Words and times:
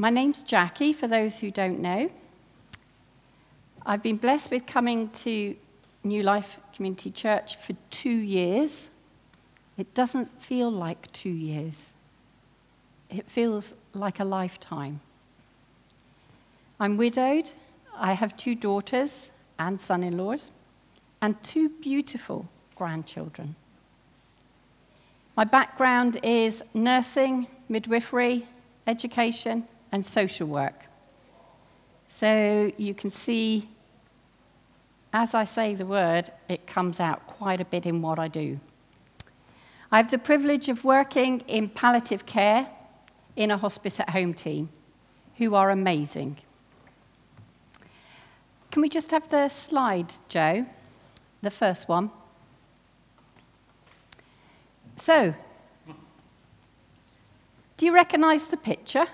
My 0.00 0.10
name's 0.10 0.42
Jacquie, 0.42 0.94
for 0.94 1.08
those 1.08 1.38
who 1.38 1.50
don't 1.50 1.80
know. 1.80 2.08
I've 3.84 4.00
been 4.00 4.16
blessed 4.16 4.52
with 4.52 4.64
coming 4.64 5.08
to 5.24 5.56
New 6.04 6.22
Life 6.22 6.60
Community 6.72 7.10
Church 7.10 7.56
for 7.56 7.72
two 7.90 8.08
years. 8.08 8.90
It 9.76 9.92
doesn't 9.94 10.26
feel 10.40 10.70
like 10.70 11.10
two 11.10 11.30
years, 11.30 11.92
it 13.10 13.28
feels 13.28 13.74
like 13.92 14.20
a 14.20 14.24
lifetime. 14.24 15.00
I'm 16.78 16.96
widowed. 16.96 17.50
I 17.96 18.12
have 18.12 18.36
two 18.36 18.54
daughters 18.54 19.32
and 19.58 19.80
son 19.80 20.04
in 20.04 20.16
laws, 20.16 20.52
and 21.20 21.42
two 21.42 21.70
beautiful 21.70 22.48
grandchildren. 22.76 23.56
My 25.36 25.42
background 25.42 26.20
is 26.22 26.62
nursing, 26.72 27.48
midwifery, 27.68 28.46
education, 28.86 29.66
and 29.92 30.04
social 30.04 30.46
work. 30.46 30.84
So 32.06 32.72
you 32.76 32.94
can 32.94 33.10
see, 33.10 33.68
as 35.12 35.34
I 35.34 35.44
say 35.44 35.74
the 35.74 35.86
word, 35.86 36.30
it 36.48 36.66
comes 36.66 37.00
out 37.00 37.26
quite 37.26 37.60
a 37.60 37.64
bit 37.64 37.86
in 37.86 38.02
what 38.02 38.18
I 38.18 38.28
do. 38.28 38.58
I 39.90 39.96
have 39.98 40.10
the 40.10 40.18
privilege 40.18 40.68
of 40.68 40.84
working 40.84 41.40
in 41.40 41.68
palliative 41.68 42.26
care 42.26 42.68
in 43.36 43.50
a 43.50 43.56
hospice 43.56 44.00
at 44.00 44.10
home 44.10 44.34
team, 44.34 44.68
who 45.36 45.54
are 45.54 45.70
amazing. 45.70 46.38
Can 48.70 48.82
we 48.82 48.88
just 48.88 49.10
have 49.12 49.28
the 49.28 49.48
slide, 49.48 50.12
Joe? 50.28 50.66
The 51.40 51.50
first 51.50 51.88
one. 51.88 52.10
So, 54.96 55.34
do 57.76 57.86
you 57.86 57.94
recognize 57.94 58.48
the 58.48 58.56
picture? 58.56 59.06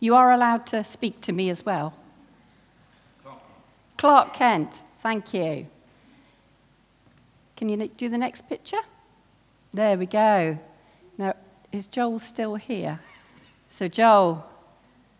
You 0.00 0.14
are 0.14 0.32
allowed 0.32 0.66
to 0.68 0.84
speak 0.84 1.20
to 1.22 1.32
me 1.32 1.48
as 1.50 1.64
well. 1.64 1.94
Clark 3.96 4.34
Kent, 4.34 4.82
thank 5.00 5.32
you. 5.32 5.66
Can 7.56 7.68
you 7.68 7.88
do 7.88 8.08
the 8.08 8.18
next 8.18 8.48
picture? 8.48 8.80
There 9.72 9.96
we 9.96 10.06
go. 10.06 10.58
Now, 11.16 11.34
is 11.72 11.86
Joel 11.86 12.18
still 12.18 12.56
here? 12.56 13.00
So, 13.68 13.88
Joel, 13.88 14.44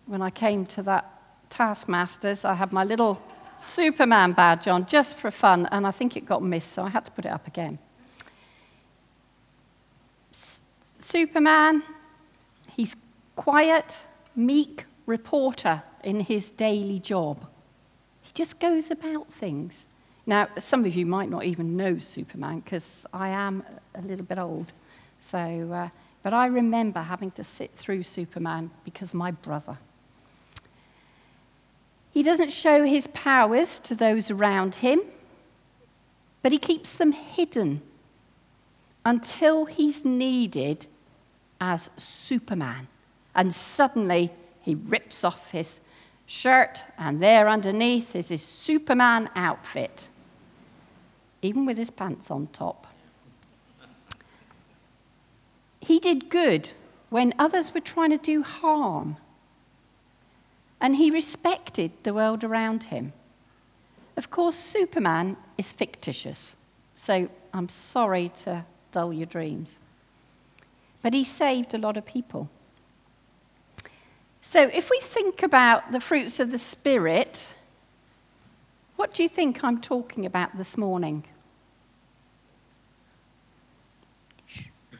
when 0.06 0.22
I 0.22 0.30
came 0.30 0.66
to 0.66 0.82
that 0.82 1.10
Taskmasters, 1.50 2.44
I 2.44 2.54
had 2.54 2.72
my 2.72 2.84
little 2.84 3.20
Superman 3.58 4.32
badge 4.32 4.68
on 4.68 4.86
just 4.86 5.16
for 5.16 5.30
fun, 5.30 5.66
and 5.70 5.86
I 5.86 5.90
think 5.90 6.16
it 6.16 6.26
got 6.26 6.42
missed, 6.42 6.72
so 6.72 6.82
I 6.82 6.88
had 6.90 7.04
to 7.04 7.10
put 7.12 7.24
it 7.24 7.32
up 7.32 7.46
again. 7.46 7.78
S- 10.32 10.62
Superman, 10.98 11.82
he's 12.68 12.96
quiet, 13.36 14.04
meek 14.34 14.86
reporter 15.06 15.82
in 16.02 16.20
his 16.20 16.50
daily 16.50 16.98
job. 16.98 17.46
He 18.22 18.32
just 18.34 18.58
goes 18.58 18.90
about 18.90 19.32
things. 19.32 19.86
Now, 20.26 20.48
some 20.58 20.84
of 20.84 20.94
you 20.94 21.04
might 21.04 21.28
not 21.28 21.44
even 21.44 21.76
know 21.76 21.98
Superman 21.98 22.60
because 22.60 23.06
I 23.12 23.28
am 23.28 23.62
a 23.94 24.00
little 24.00 24.24
bit 24.24 24.38
old. 24.38 24.72
So, 25.18 25.38
uh, 25.38 25.88
but 26.22 26.32
I 26.32 26.46
remember 26.46 27.00
having 27.00 27.30
to 27.32 27.44
sit 27.44 27.70
through 27.72 28.02
Superman 28.02 28.70
because 28.84 29.12
my 29.12 29.30
brother. 29.30 29.78
He 32.10 32.22
doesn't 32.22 32.52
show 32.52 32.84
his 32.84 33.06
powers 33.08 33.78
to 33.80 33.94
those 33.94 34.30
around 34.30 34.76
him, 34.76 35.00
but 36.42 36.52
he 36.52 36.58
keeps 36.58 36.96
them 36.96 37.12
hidden 37.12 37.82
until 39.04 39.66
he's 39.66 40.04
needed 40.04 40.86
as 41.60 41.90
Superman. 41.96 42.88
And 43.34 43.54
suddenly 43.54 44.30
he 44.60 44.74
rips 44.74 45.24
off 45.24 45.50
his 45.50 45.80
shirt, 46.26 46.84
and 46.96 47.22
there 47.22 47.48
underneath 47.48 48.16
is 48.16 48.28
his 48.28 48.42
Superman 48.42 49.28
outfit 49.34 50.08
even 51.44 51.66
with 51.66 51.76
his 51.76 51.90
pants 51.90 52.30
on 52.30 52.46
top. 52.48 52.86
He 55.78 55.98
did 55.98 56.30
good 56.30 56.72
when 57.10 57.34
others 57.38 57.74
were 57.74 57.80
trying 57.80 58.10
to 58.10 58.16
do 58.16 58.42
harm. 58.42 59.18
And 60.80 60.96
he 60.96 61.10
respected 61.10 61.92
the 62.02 62.14
world 62.14 62.42
around 62.44 62.84
him. 62.84 63.12
Of 64.16 64.30
course, 64.30 64.56
Superman 64.56 65.36
is 65.58 65.70
fictitious, 65.70 66.56
so 66.94 67.28
I'm 67.52 67.68
sorry 67.68 68.30
to 68.44 68.64
dull 68.90 69.12
your 69.12 69.26
dreams. 69.26 69.78
But 71.02 71.12
he 71.12 71.24
saved 71.24 71.74
a 71.74 71.78
lot 71.78 71.98
of 71.98 72.06
people. 72.06 72.48
So, 74.46 74.64
if 74.74 74.90
we 74.90 75.00
think 75.00 75.42
about 75.42 75.90
the 75.90 76.00
fruits 76.00 76.38
of 76.38 76.50
the 76.50 76.58
Spirit, 76.58 77.48
what 78.96 79.14
do 79.14 79.22
you 79.22 79.28
think 79.28 79.64
I'm 79.64 79.80
talking 79.80 80.26
about 80.26 80.54
this 80.58 80.76
morning? 80.76 81.24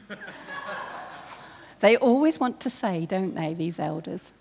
they 1.80 1.98
always 1.98 2.40
want 2.40 2.58
to 2.60 2.70
say, 2.70 3.04
don't 3.04 3.34
they, 3.34 3.52
these 3.52 3.78
elders? 3.78 4.32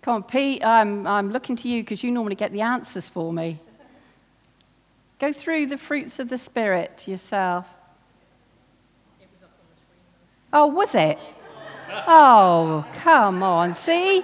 Come 0.00 0.14
on, 0.14 0.22
Pete, 0.22 0.64
I'm, 0.64 1.06
I'm 1.06 1.30
looking 1.30 1.54
to 1.56 1.68
you 1.68 1.82
because 1.82 2.02
you 2.02 2.10
normally 2.10 2.34
get 2.34 2.50
the 2.50 2.62
answers 2.62 3.10
for 3.10 3.30
me. 3.30 3.58
Go 5.18 5.34
through 5.34 5.66
the 5.66 5.76
fruits 5.76 6.18
of 6.18 6.30
the 6.30 6.38
Spirit 6.38 7.06
yourself. 7.06 7.74
Oh, 10.50 10.66
was 10.66 10.94
it? 10.94 11.18
Oh, 12.06 12.86
come 12.94 13.42
on. 13.42 13.74
See? 13.74 14.22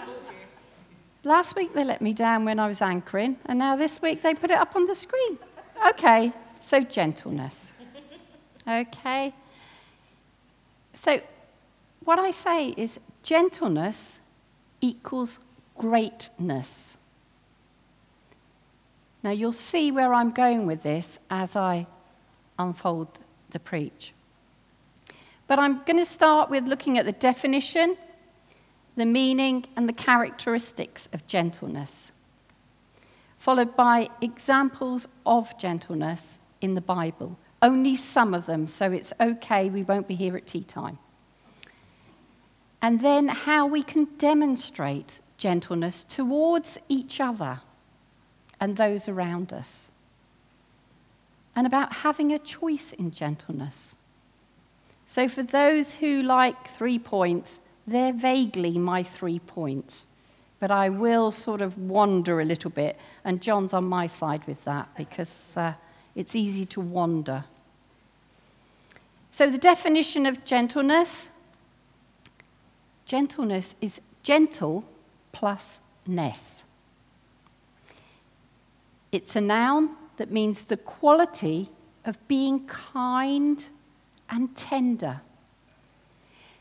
Last 1.25 1.57
week 1.57 1.75
they 1.75 1.85
let 1.85 2.01
me 2.01 2.13
down 2.13 2.45
when 2.45 2.59
I 2.59 2.67
was 2.67 2.81
anchoring, 2.81 3.37
and 3.47 3.59
now 3.59 3.77
this 3.77 4.01
week 4.01 4.23
they 4.23 4.35
put 4.35 4.51
it 4.51 4.57
up 4.57 4.77
on 4.77 4.87
the 4.87 4.95
screen. 4.95 5.39
Okay, 5.87 6.33
so 6.59 6.81
gentleness. 6.81 7.73
Okay? 8.67 9.35
So, 10.93 11.21
what 12.05 12.19
I 12.19 12.31
say 12.31 12.69
is 12.77 12.99
gentleness 13.23 14.21
equals 14.81 15.39
greatness. 15.77 16.97
Now, 19.23 19.31
you'll 19.31 19.53
see 19.53 19.91
where 19.91 20.15
I'm 20.15 20.31
going 20.31 20.67
with 20.67 20.83
this 20.83 21.19
as 21.29 21.57
I 21.57 21.87
unfold 22.59 23.19
the 23.51 23.59
preach. 23.59 24.13
But 25.49 25.59
I'm 25.59 25.83
going 25.85 25.97
to 25.97 26.07
start 26.07 26.51
with 26.51 26.69
looking 26.69 26.97
at 26.97 27.05
the 27.05 27.13
definition, 27.13 27.97
the 28.95 29.07
meaning, 29.07 29.65
and 29.77 29.89
the 29.89 29.93
characteristics 29.93 31.09
of 31.13 31.27
gentleness, 31.27 32.13
followed 33.39 33.75
by 33.75 34.11
examples 34.21 35.09
of 35.27 35.59
gentleness 35.59 36.39
in 36.61 36.75
the 36.75 36.81
Bible 36.81 37.37
only 37.61 37.97
some 37.97 38.35
of 38.35 38.47
them, 38.47 38.67
so 38.69 38.93
it's 38.93 39.13
okay, 39.21 39.69
we 39.69 39.83
won't 39.83 40.07
be 40.07 40.15
here 40.15 40.37
at 40.37 40.47
tea 40.47 40.63
time. 40.63 40.99
And 42.81 43.01
then 43.01 43.29
how 43.29 43.67
we 43.67 43.83
can 43.83 44.05
demonstrate 44.17 45.21
gentleness 45.37 46.05
towards 46.05 46.79
each 46.89 47.21
other 47.21 47.61
and 48.61 48.77
those 48.77 49.09
around 49.09 49.53
us. 49.53 49.91
And 51.57 51.67
about 51.67 51.93
having 51.93 52.33
a 52.33 52.39
choice 52.39 52.93
in 52.93 53.11
gentleness. 53.11 53.97
So, 55.09 55.29
for 55.29 55.43
those 55.43 55.95
who 55.97 56.23
like 56.23 56.69
three 56.69 56.99
points, 56.99 57.61
they're 57.87 58.13
vaguely 58.13 58.79
my 58.79 59.03
three 59.03 59.39
points. 59.39 60.07
But 60.61 60.71
I 60.71 60.89
will 60.89 61.33
sort 61.33 61.63
of 61.63 61.79
wander 61.79 62.41
a 62.41 62.45
little 62.45 62.71
bit, 62.71 62.97
and 63.25 63.41
John's 63.41 63.73
on 63.73 63.85
my 63.85 64.07
side 64.07 64.47
with 64.47 64.63
that 64.65 64.89
because. 64.97 65.57
Uh, 65.57 65.73
it's 66.19 66.35
easy 66.35 66.67
to 66.67 66.81
wander. 66.81 67.45
So, 69.31 69.49
the 69.49 69.57
definition 69.57 70.27
of 70.27 70.45
gentleness 70.45 71.31
gentleness 73.07 73.75
is 73.81 74.01
gentle 74.23 74.85
plus 75.33 75.81
ness. 76.07 76.65
It's 79.13 79.37
a 79.37 79.41
noun 79.41 79.97
that 80.19 80.31
means 80.31 80.65
the 80.65 80.77
quality 80.77 81.71
of 82.05 82.19
being 82.29 82.67
kind 82.67 83.65
and 84.31 84.55
tender. 84.57 85.21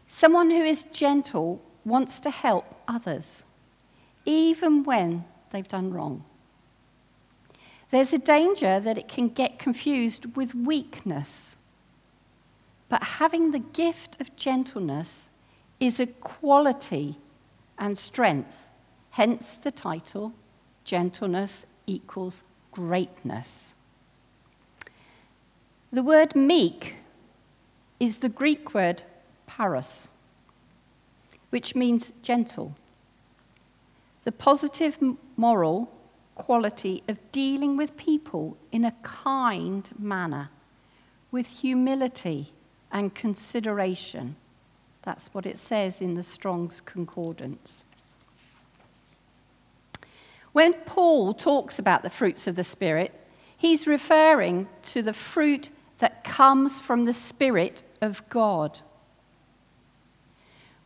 Someone 0.08 0.50
who 0.50 0.62
is 0.62 0.84
gentle 0.84 1.62
wants 1.84 2.19
to 2.22 2.30
help 2.30 2.66
others, 2.88 3.44
even 4.25 4.84
when 4.84 5.25
they've 5.52 5.68
done 5.68 5.94
wrong. 5.94 6.24
There's 7.90 8.14
a 8.14 8.18
danger 8.18 8.80
that 8.80 8.98
it 8.98 9.08
can 9.08 9.30
get 9.30 9.60
confused 9.60 10.36
with 10.36 10.54
weakness. 10.54 11.56
But 12.90 13.04
having 13.04 13.52
the 13.52 13.60
gift 13.60 14.19
of 14.22 14.36
gentleness 14.36 15.30
is 15.80 16.00
a 16.00 16.08
quality 16.08 17.18
and 17.78 17.98
strength, 17.98 18.69
hence 19.12 19.58
the 19.58 19.72
title 19.72 20.34
Gentleness 20.84 21.66
equals 21.86 22.44
greatness. 22.72 23.74
The 25.92 26.02
word 26.02 26.34
meek 26.34 26.96
is 27.99 28.17
the 28.17 28.29
Greek 28.29 28.73
word 28.73 29.03
paros. 29.45 30.07
which 31.49 31.75
means 31.75 32.11
gentle. 32.21 32.75
The 34.25 34.31
positive 34.31 34.97
moral 35.38 35.89
quality 36.35 37.03
of 37.07 37.19
dealing 37.31 37.77
with 37.77 37.97
people 37.97 38.57
in 38.71 38.85
a 38.85 38.94
kind 39.01 39.89
manner, 39.97 40.49
with 41.31 41.61
humility 41.61 42.51
and 42.91 43.15
consideration. 43.15 44.35
That's 45.03 45.33
what 45.33 45.45
it 45.45 45.57
says 45.57 46.01
in 46.01 46.15
the 46.15 46.23
Strong's 46.23 46.81
Concordance. 46.81 47.83
When 50.51 50.73
Paul 50.73 51.33
talks 51.33 51.79
about 51.79 52.03
the 52.03 52.09
fruits 52.09 52.47
of 52.47 52.55
the 52.55 52.63
Spirit, 52.63 53.23
he's 53.55 53.88
referring 53.88 54.67
to 54.83 55.01
the 55.01 55.13
fruit 55.13 55.69
that 55.99 56.23
comes 56.23 56.79
from 56.81 57.03
the 57.03 57.13
Spirit 57.13 57.83
of 58.01 58.27
God. 58.29 58.81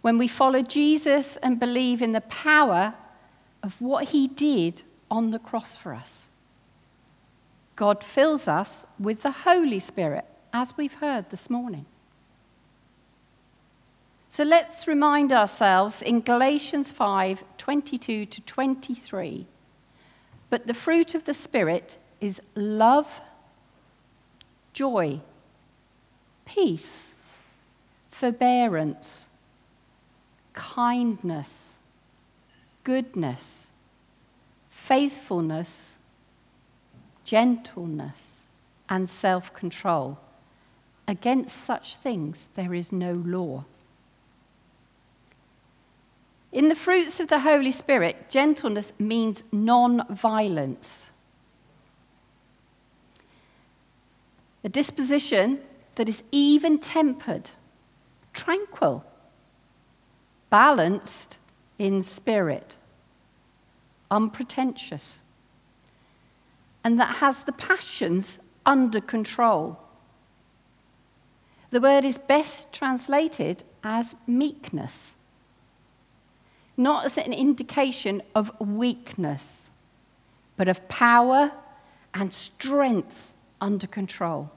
When 0.02 0.18
we 0.18 0.28
follow 0.28 0.62
Jesus 0.62 1.38
and 1.38 1.60
believe 1.60 2.02
in 2.02 2.12
the 2.12 2.22
power 2.22 2.96
of 3.62 3.80
what 3.82 4.10
he 4.10 4.28
did 4.28 4.82
on 5.10 5.32
the 5.32 5.40
cross 5.40 5.76
for 5.76 5.94
us, 5.94 6.30
God 7.76 8.04
fills 8.04 8.48
us 8.48 8.86
with 9.00 9.22
the 9.22 9.32
Holy 9.32 9.80
Spirit, 9.80 10.26
as 10.54 10.76
we've 10.78 10.96
heard 10.96 11.30
this 11.30 11.50
morning. 11.50 11.86
So 14.28 14.44
let's 14.44 14.88
remind 14.88 15.34
ourselves 15.34 16.02
in 16.02 16.22
Galatians 16.22 16.92
5 16.92 17.44
22 17.58 18.26
to 18.26 18.42
23. 18.42 19.46
But 20.50 20.68
the 20.68 20.74
fruit 20.74 21.16
of 21.16 21.26
the 21.26 21.34
Spirit 21.34 21.98
is 22.20 22.42
love, 22.56 23.22
joy, 24.74 25.22
peace, 26.46 27.14
forbearance, 28.10 29.28
kindness, 30.54 31.80
goodness, 32.84 33.70
faithfulness, 34.70 35.98
gentleness, 37.24 38.48
and 38.90 39.08
self 39.10 39.54
control. 39.54 40.18
Against 41.08 41.58
such 41.58 41.96
things 41.98 42.50
there 42.56 42.74
is 42.74 42.92
no 42.92 43.14
law. 43.14 43.66
In 46.52 46.68
the 46.68 46.76
fruits 46.76 47.20
of 47.20 47.28
the 47.30 47.40
Holy 47.40 47.72
Spirit, 47.72 48.30
gentleness 48.30 48.92
means 49.00 49.44
non 49.52 50.06
violence. 50.10 51.12
A 54.64 54.70
disposition 54.70 55.60
that 55.96 56.10
is 56.10 56.24
even 56.32 56.80
tempered, 56.80 57.52
tranquil, 58.34 59.06
balanced 60.50 61.38
in 61.78 62.02
spirit, 62.04 62.76
unpretentious, 64.10 65.20
and 66.84 67.00
that 67.00 67.18
has 67.18 67.44
the 67.44 67.52
passions 67.52 68.40
under 68.66 69.02
control. 69.02 69.80
The 71.70 71.82
word 71.82 72.06
is 72.06 72.18
best 72.18 72.74
translated 72.74 73.64
as 73.84 74.16
meekness 74.28 75.16
not 76.82 77.06
as 77.06 77.18
an 77.18 77.34
indication 77.34 78.22
of 78.34 78.52
weakness, 78.60 79.72
but 80.58 80.68
of 80.68 80.88
power 80.88 81.52
and 82.14 82.34
strength 82.34 83.34
under 83.60 83.88
control. 83.88 84.52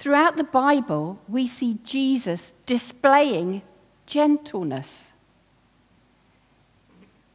Throughout 0.00 0.36
the 0.36 0.44
Bible, 0.44 1.20
we 1.28 1.46
see 1.46 1.78
Jesus 1.84 2.54
displaying 2.64 3.62
gentleness. 4.06 5.12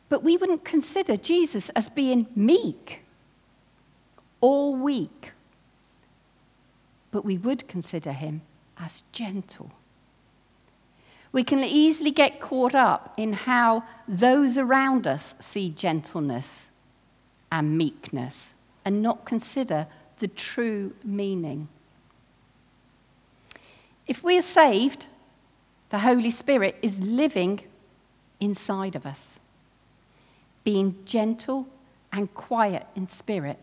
But 0.10 0.24
we 0.24 0.38
wouldn't 0.38 0.66
consider 0.66 1.16
Jesus 1.18 1.70
as 1.70 1.90
being 1.90 2.28
meek 2.36 3.02
or 4.42 4.76
weak, 4.76 5.32
but 7.12 7.24
we 7.24 7.38
would 7.38 7.68
consider 7.68 8.12
him 8.12 8.42
as 8.78 9.04
gentle 9.12 9.72
we 11.36 11.44
can 11.44 11.66
easily 11.66 12.12
get 12.12 12.40
caught 12.40 12.74
up 12.74 13.14
in 13.18 13.34
how 13.34 13.84
those 14.08 14.58
around 14.58 15.06
us 15.06 15.36
see 15.38 15.70
gentleness 15.70 16.72
and 17.52 17.78
meekness 17.78 18.54
and 18.86 19.02
not 19.02 19.26
consider 19.26 19.86
the 20.20 20.30
true 20.30 20.94
meaning. 21.04 21.68
If 24.08 24.24
we 24.24 24.38
are 24.38 24.42
saved, 24.42 25.08
the 25.90 26.00
Holy 26.00 26.32
Spirit 26.32 26.78
is 26.82 27.00
living 27.00 27.62
inside 28.40 28.96
of 28.96 29.06
us. 29.06 29.40
Being 30.64 30.96
gentle 31.06 31.68
and 32.12 32.34
quiet 32.34 32.86
in 32.96 33.08
spirit 33.08 33.60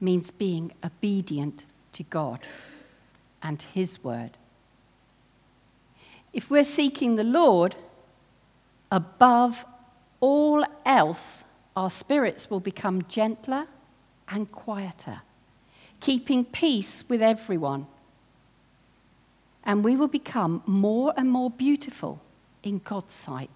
means 0.00 0.30
being 0.30 0.72
obedient 0.84 1.66
to 1.92 2.02
God 2.04 2.40
and 3.42 3.60
His 3.60 4.02
word. 4.02 4.38
If 6.32 6.50
we're 6.50 6.64
seeking 6.64 7.16
the 7.16 7.24
Lord 7.24 7.76
above 8.90 9.64
all 10.20 10.64
else, 10.84 11.44
our 11.74 11.90
spirits 11.90 12.50
will 12.50 12.60
become 12.60 13.02
gentler 13.08 13.66
and 14.28 14.50
quieter, 14.50 15.20
keeping 16.00 16.44
peace 16.44 17.04
with 17.08 17.22
everyone. 17.22 17.86
And 19.66 19.84
we 19.84 19.96
will 19.96 20.08
become 20.08 20.62
more 20.64 21.12
and 21.16 21.28
more 21.28 21.50
beautiful 21.50 22.22
in 22.62 22.80
God's 22.82 23.14
sight. 23.14 23.50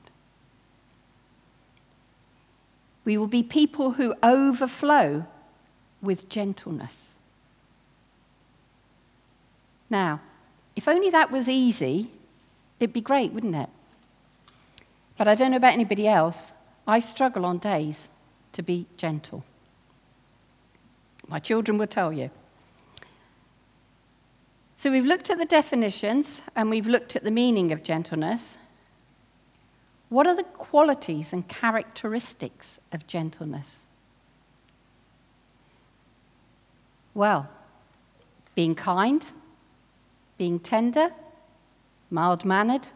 We 3.07 3.17
will 3.17 3.29
be 3.29 3.43
people 3.43 3.93
who 3.93 4.15
overflow 4.23 5.25
with 6.03 6.29
gentleness. 6.29 7.15
Now, 9.89 10.21
if 10.77 10.87
only 10.87 11.09
that 11.09 11.31
was 11.31 11.49
easy, 11.49 12.11
It'd 12.81 12.95
be 12.95 13.03
great, 13.03 13.33
wouldn't 13.33 13.55
it? 13.55 13.69
But 15.19 15.29
I 15.29 15.35
don't 15.35 15.51
know 15.51 15.59
about 15.59 15.75
anybody 15.75 16.09
else. 16.09 16.53
I 16.87 16.99
struggle 16.99 17.45
on 17.45 17.59
days 17.59 18.09
to 18.55 18.63
be 18.63 18.87
gentle. 18.97 19.45
My 21.29 21.39
children 21.39 21.77
will 21.77 21.87
tell 21.87 22.11
you. 22.11 22.31
So 24.81 24.91
we've 24.91 25.05
looked 25.05 25.29
at 25.29 25.37
the 25.37 25.45
definitions 25.45 26.41
and 26.57 26.71
we've 26.71 26.87
looked 26.87 27.15
at 27.15 27.23
the 27.23 27.31
meaning 27.31 27.71
of 27.71 27.83
gentleness. 27.83 28.57
What 30.09 30.27
are 30.27 30.35
the 30.35 30.43
qualities 30.43 31.35
and 31.35 31.47
characteristics 31.47 32.81
of 32.91 33.07
gentleness? 33.07 33.81
Well, 37.13 37.51
being 38.55 38.75
kind, 38.75 39.31
being 40.39 40.59
tender, 40.59 41.11
mild 42.09 42.47
mannered, 42.47 42.89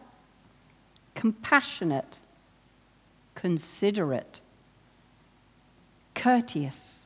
compassionate, 1.13 2.17
considerate, 3.35 4.41
courteous, 6.15 7.05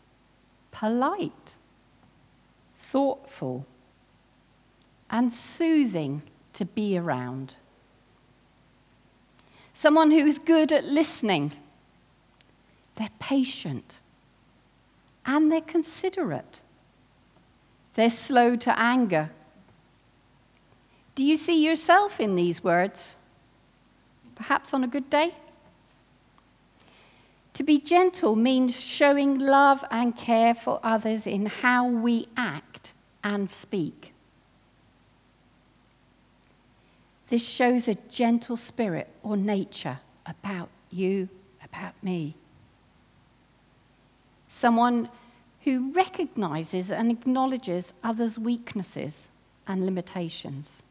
polite, 0.72 1.58
thoughtful, 2.78 3.66
and 5.10 5.34
soothing 5.34 6.22
to 6.54 6.66
be 6.66 6.98
around. 6.98 7.56
Someone 9.74 10.12
who 10.12 10.26
is 10.26 10.40
good 10.40 10.72
at 10.72 10.84
listening. 10.84 11.52
They're 12.96 13.10
patient 13.20 14.00
and 15.26 15.52
they're 15.52 15.62
considerate. 15.62 16.60
They're 17.94 18.10
slow 18.10 18.56
to 18.58 18.78
anger 18.78 19.32
do 21.20 21.26
you 21.26 21.36
see 21.36 21.62
yourself 21.62 22.22
in 22.22 22.36
these 22.36 22.64
words? 22.64 23.18
Perhaps 24.36 24.74
on 24.74 24.86
a 24.86 24.88
good 24.88 25.10
day? 25.10 25.36
To 27.56 27.62
be 27.62 27.78
gentle 27.78 28.38
means 28.38 28.80
showing 28.80 29.38
love 29.38 29.84
and 29.92 30.16
care 30.16 30.56
for 30.56 30.80
others 30.82 31.28
in 31.28 31.48
how 31.48 31.86
we 31.86 32.30
act 32.38 32.94
and 33.22 33.50
speak. 33.50 34.09
This 37.30 37.48
shows 37.48 37.88
a 37.88 37.94
gentle 38.10 38.58
spirit 38.58 39.08
or 39.22 39.38
nature 39.38 40.00
about 40.26 40.70
you, 40.90 41.30
about 41.64 41.94
me. 42.02 42.36
Someone 44.48 45.10
who 45.62 45.92
recognizes 45.94 46.92
and 46.92 47.12
acknowledges 47.12 47.94
others' 48.04 48.40
weaknesses 48.40 49.30
and 49.68 49.86
limitations. 49.86 50.82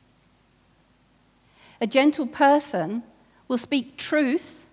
A 1.80 1.88
gentle 1.88 2.26
person 2.26 3.02
will 3.48 3.58
speak 3.58 3.96
truth, 3.96 4.66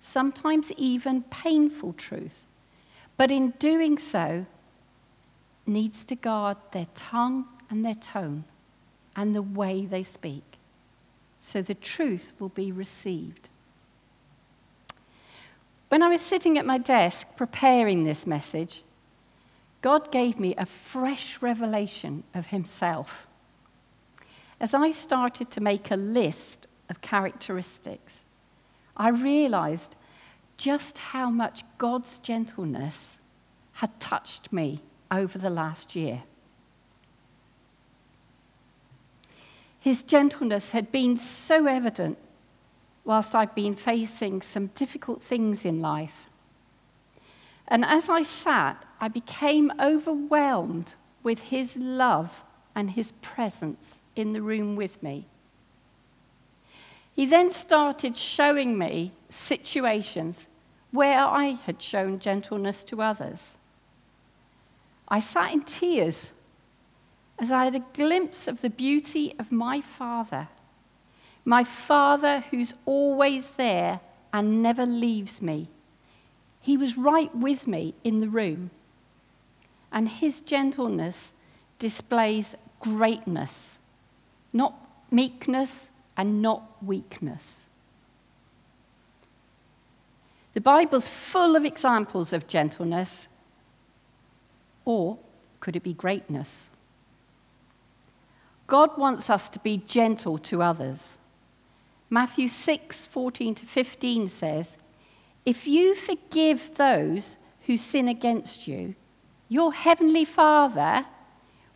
sometimes 0.00 0.72
even 0.78 1.22
painful 1.24 1.92
truth, 1.94 2.46
but 3.18 3.30
in 3.30 3.50
doing 3.58 3.98
so, 3.98 4.46
needs 5.66 6.06
to 6.06 6.14
guard 6.14 6.56
their 6.72 6.86
tongue 6.94 7.46
and 7.68 7.84
their 7.84 7.94
tone 7.94 8.44
and 9.14 9.34
the 9.34 9.42
way 9.42 9.84
they 9.84 10.02
speak 10.02 10.47
so 11.48 11.62
the 11.62 11.74
truth 11.74 12.34
will 12.38 12.50
be 12.50 12.70
received. 12.70 13.48
When 15.88 16.02
I 16.02 16.08
was 16.08 16.20
sitting 16.20 16.58
at 16.58 16.66
my 16.66 16.76
desk 16.76 17.36
preparing 17.36 18.04
this 18.04 18.26
message, 18.26 18.82
God 19.80 20.12
gave 20.12 20.38
me 20.38 20.54
a 20.56 20.66
fresh 20.66 21.40
revelation 21.40 22.24
of 22.34 22.48
Himself. 22.48 23.26
As 24.60 24.74
I 24.74 24.90
started 24.90 25.50
to 25.52 25.62
make 25.62 25.90
a 25.90 25.96
list 25.96 26.66
of 26.90 27.00
characteristics, 27.00 28.26
I 28.94 29.08
realized 29.08 29.96
just 30.58 30.98
how 30.98 31.30
much 31.30 31.62
God's 31.78 32.18
gentleness 32.18 33.20
had 33.72 33.98
touched 34.00 34.52
me 34.52 34.82
over 35.10 35.38
the 35.38 35.48
last 35.48 35.96
year. 35.96 36.24
His 39.88 40.02
gentleness 40.02 40.72
had 40.72 40.92
been 40.92 41.16
so 41.16 41.64
evident 41.64 42.18
whilst 43.06 43.34
I've 43.34 43.54
been 43.54 43.74
facing 43.74 44.42
some 44.42 44.66
difficult 44.74 45.22
things 45.22 45.64
in 45.64 45.80
life. 45.80 46.28
And 47.66 47.86
as 47.86 48.10
I 48.10 48.20
sat, 48.20 48.84
I 49.00 49.08
became 49.08 49.72
overwhelmed 49.80 50.94
with 51.22 51.44
his 51.44 51.78
love 51.78 52.44
and 52.74 52.90
his 52.90 53.12
presence 53.22 54.02
in 54.14 54.34
the 54.34 54.42
room 54.42 54.76
with 54.76 55.02
me. 55.02 55.26
He 57.14 57.24
then 57.24 57.48
started 57.48 58.14
showing 58.14 58.76
me 58.76 59.12
situations 59.30 60.48
where 60.90 61.24
I 61.24 61.56
had 61.64 61.80
shown 61.80 62.18
gentleness 62.18 62.82
to 62.82 63.00
others. 63.00 63.56
I 65.08 65.20
sat 65.20 65.54
in 65.54 65.62
tears 65.62 66.34
as 67.38 67.52
I 67.52 67.64
had 67.64 67.74
a 67.74 67.84
glimpse 67.92 68.48
of 68.48 68.60
the 68.60 68.70
beauty 68.70 69.34
of 69.38 69.52
my 69.52 69.80
Father, 69.80 70.48
my 71.44 71.64
Father 71.64 72.44
who's 72.50 72.74
always 72.84 73.52
there 73.52 74.00
and 74.32 74.62
never 74.62 74.84
leaves 74.84 75.40
me. 75.40 75.68
He 76.60 76.76
was 76.76 76.98
right 76.98 77.34
with 77.34 77.66
me 77.66 77.94
in 78.04 78.20
the 78.20 78.28
room, 78.28 78.70
and 79.90 80.08
his 80.08 80.40
gentleness 80.40 81.32
displays 81.78 82.54
greatness, 82.80 83.78
not 84.52 84.74
meekness 85.10 85.88
and 86.16 86.42
not 86.42 86.62
weakness. 86.82 87.68
The 90.54 90.60
Bible's 90.60 91.08
full 91.08 91.54
of 91.54 91.64
examples 91.64 92.32
of 92.32 92.48
gentleness, 92.48 93.28
or 94.84 95.18
could 95.60 95.76
it 95.76 95.82
be 95.84 95.94
greatness? 95.94 96.70
God 98.68 98.96
wants 98.98 99.30
us 99.30 99.50
to 99.50 99.58
be 99.58 99.78
gentle 99.78 100.38
to 100.38 100.62
others. 100.62 101.18
Matthew 102.10 102.46
6 102.46 103.06
14 103.06 103.54
to 103.56 103.66
15 103.66 104.28
says, 104.28 104.78
If 105.44 105.66
you 105.66 105.94
forgive 105.96 106.76
those 106.76 107.38
who 107.62 107.76
sin 107.76 108.06
against 108.08 108.68
you, 108.68 108.94
your 109.48 109.72
heavenly 109.72 110.24
Father 110.24 111.06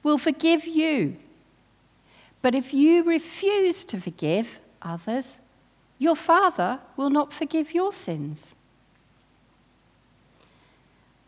will 0.02 0.18
forgive 0.18 0.66
you. 0.66 1.16
But 2.42 2.54
if 2.54 2.74
you 2.74 3.02
refuse 3.04 3.84
to 3.86 4.00
forgive 4.00 4.60
others, 4.82 5.40
your 5.98 6.16
Father 6.16 6.80
will 6.96 7.10
not 7.10 7.32
forgive 7.32 7.72
your 7.72 7.92
sins. 7.92 8.54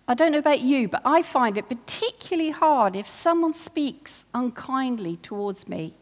I 0.06 0.14
don't 0.14 0.32
know 0.32 0.38
about 0.38 0.60
you, 0.60 0.88
but 0.88 1.02
I 1.04 1.22
find 1.22 1.56
it 1.56 1.68
particularly 1.68 2.50
hard 2.50 2.94
if 2.94 3.08
someone 3.08 3.54
speaks 3.54 4.26
unkindly 4.34 5.16
towards 5.16 5.66
me 5.66 5.94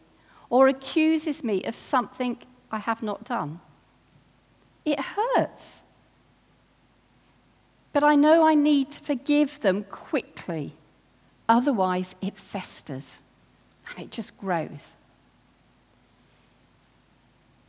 or 0.49 0.67
accuses 0.67 1.43
me 1.43 1.63
of 1.63 1.73
something 1.73 2.37
I 2.69 2.79
have 2.79 3.01
not 3.01 3.23
done. 3.23 3.61
It 4.83 4.99
hurts. 4.99 5.83
But 7.93 8.03
I 8.03 8.15
know 8.15 8.45
I 8.45 8.55
need 8.55 8.91
to 8.91 9.01
forgive 9.01 9.61
them 9.61 9.85
quickly, 9.85 10.73
otherwise, 11.47 12.15
it 12.21 12.37
festers 12.37 13.21
and 13.89 14.03
it 14.03 14.11
just 14.11 14.37
grows. 14.37 14.95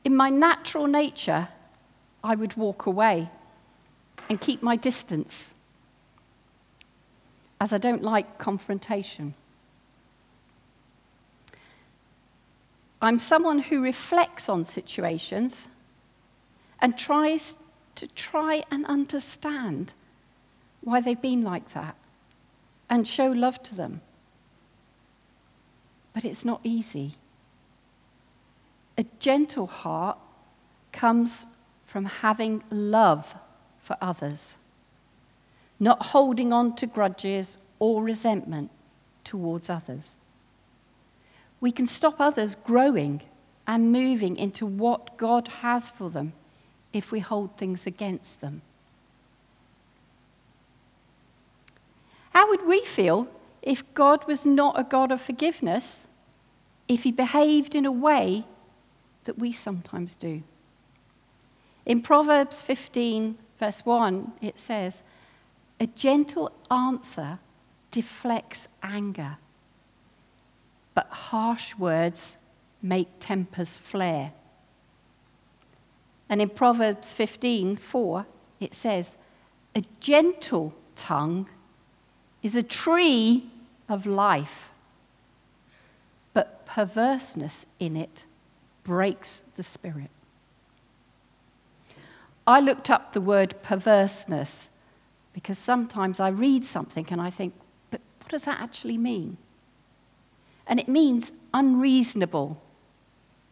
In 0.03 0.17
my 0.17 0.31
natural 0.31 0.87
nature, 0.87 1.49
I 2.25 2.35
would 2.35 2.57
walk 2.57 2.87
away 2.87 3.31
and 4.29 4.41
keep 4.41 4.63
my 4.63 4.77
distance 4.77 5.54
as 7.65 7.73
I 7.73 7.79
don't 7.79 8.03
like 8.03 8.37
confrontation. 8.37 9.33
I'm 13.01 13.19
someone 13.19 13.59
who 13.59 13.81
reflects 13.83 14.51
on 14.51 14.65
situations 14.65 15.69
and 16.79 16.95
tries 16.95 17.57
to 17.95 18.07
try 18.09 18.65
and 18.71 18.85
understand 18.85 19.95
why 20.83 21.01
they've 21.01 21.23
been 21.23 21.43
like 21.43 21.73
that 21.73 21.97
and 22.91 23.09
show 23.09 23.29
love 23.29 23.63
to 23.63 23.75
them. 23.75 24.03
But 26.13 26.27
it's 26.27 26.45
not 26.45 26.61
easy. 26.65 27.13
A 28.99 29.07
gentle 29.21 29.69
heart 29.69 30.19
comes 30.93 31.47
from 31.87 32.05
having 32.05 32.63
love 32.69 33.37
for 33.81 33.97
others 34.03 34.57
not 35.81 36.07
holding 36.07 36.53
on 36.53 36.75
to 36.77 36.87
grudges 36.87 37.59
or 37.79 38.03
resentment 38.03 38.71
towards 39.25 39.69
others. 39.69 40.17
We 41.61 41.73
can 41.73 41.87
stop 41.87 42.21
others 42.21 42.55
growing 42.55 43.23
and 43.67 43.93
moving 43.93 44.37
into 44.37 44.67
what 44.67 45.17
God 45.17 45.49
has 45.49 45.91
for 45.91 46.11
them 46.11 46.35
if 46.93 47.11
we 47.11 47.21
hold 47.21 47.57
things 47.57 47.87
against 47.87 48.41
them. 48.41 48.63
How 52.31 52.49
would 52.49 52.67
we 52.67 52.85
feel 52.85 53.29
if 53.63 53.83
God 53.95 54.27
was 54.27 54.45
not 54.45 54.79
a 54.79 54.85
God 54.85 55.11
of 55.11 55.21
forgiveness, 55.21 56.07
if 56.89 57.05
he 57.05 57.13
behaved 57.13 57.75
in 57.75 57.87
a 57.87 57.93
way 57.93 58.45
that 59.25 59.39
we 59.39 59.53
sometimes 59.53 60.17
do? 60.17 60.43
In 61.87 62.03
Proverbs 62.03 62.63
15, 62.63 63.39
verse 63.59 63.85
1, 63.85 64.33
it 64.41 64.59
says, 64.59 65.03
a 65.85 65.87
gentle 65.89 66.51
answer 66.71 67.39
deflects 67.91 68.69
anger, 68.83 69.37
but 70.95 71.07
harsh 71.09 71.77
words 71.77 72.39
make 72.81 73.09
tempers 73.21 73.79
flare. 73.79 74.33
And 76.31 76.41
in 76.41 76.49
Proverbs 76.49 77.13
15 77.13 77.77
4, 77.77 78.27
it 78.61 78.73
says, 78.73 79.19
A 79.75 79.83
gentle 80.01 80.75
tongue 80.97 81.51
is 82.43 82.57
a 82.57 82.63
tree 82.63 83.51
of 83.87 84.07
life, 84.07 84.73
but 86.33 86.65
perverseness 86.65 87.67
in 87.79 87.95
it 87.95 88.25
breaks 88.85 89.43
the 89.57 89.63
spirit. 89.63 90.11
I 92.47 92.61
looked 92.61 92.89
up 92.89 93.13
the 93.13 93.21
word 93.21 93.55
perverseness 93.63 94.71
because 95.35 95.59
sometimes 95.59 96.21
I 96.21 96.29
read 96.29 96.65
something 96.65 97.07
and 97.11 97.21
I 97.21 97.29
think, 97.29 97.53
but 97.91 98.01
what 98.21 98.31
does 98.31 98.45
that 98.45 98.61
actually 98.61 98.97
mean? 98.97 99.37
And 100.67 100.81
it 100.81 100.89
means 100.89 101.33
unreasonable, 101.53 102.63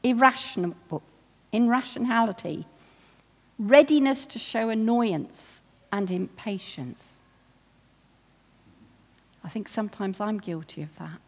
irrational, 0.03 0.75
irrationality, 1.53 2.67
readiness 3.59 4.25
to 4.27 4.39
show 4.39 4.71
annoyance 4.71 5.61
and 5.91 6.11
impatience. 6.11 7.15
I 9.45 9.49
think 9.49 9.69
sometimes 9.69 10.21
I'm 10.21 10.39
guilty 10.39 10.83
of 10.83 10.97
that. 10.97 11.19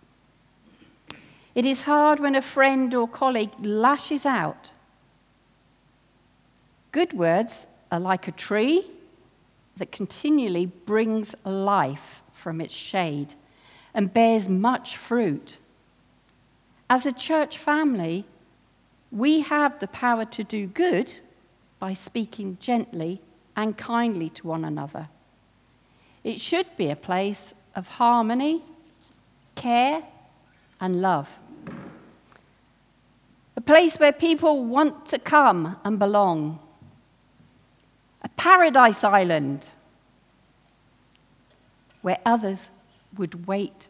It 1.54 1.64
is 1.64 1.82
hard 1.82 2.20
when 2.20 2.34
a 2.34 2.42
friend 2.42 2.94
or 2.94 3.06
colleague 3.06 3.52
lashes 3.60 4.24
out. 4.24 4.72
Good 6.92 7.12
words 7.12 7.66
are 7.90 8.00
like 8.00 8.28
a 8.28 8.32
tree 8.32 8.86
that 9.76 9.92
continually 9.92 10.66
brings 10.66 11.34
life 11.44 12.22
from 12.32 12.60
its 12.60 12.74
shade 12.74 13.34
and 13.92 14.12
bears 14.12 14.48
much 14.48 14.96
fruit. 14.96 15.56
As 16.90 17.06
a 17.06 17.12
church 17.12 17.58
family, 17.58 18.24
we 19.10 19.40
have 19.40 19.78
the 19.78 19.88
power 19.88 20.24
to 20.24 20.44
do 20.44 20.66
good 20.66 21.14
by 21.78 21.94
speaking 21.94 22.58
gently 22.60 23.20
and 23.56 23.76
kindly 23.76 24.28
to 24.30 24.46
one 24.46 24.64
another. 24.64 25.08
It 26.22 26.40
should 26.40 26.66
be 26.76 26.90
a 26.90 26.96
place 26.96 27.54
of 27.76 27.86
harmony, 27.88 28.62
care, 29.54 30.02
and 30.80 31.00
love. 31.00 31.38
A 33.56 33.60
place 33.60 33.98
where 33.98 34.12
people 34.12 34.64
want 34.64 35.06
to 35.06 35.18
come 35.18 35.76
and 35.84 35.98
belong 35.98 36.58
a 38.24 38.28
paradise 38.30 39.04
island 39.04 39.66
where 42.02 42.18
others 42.26 42.70
would 43.16 43.46
wait 43.46 43.88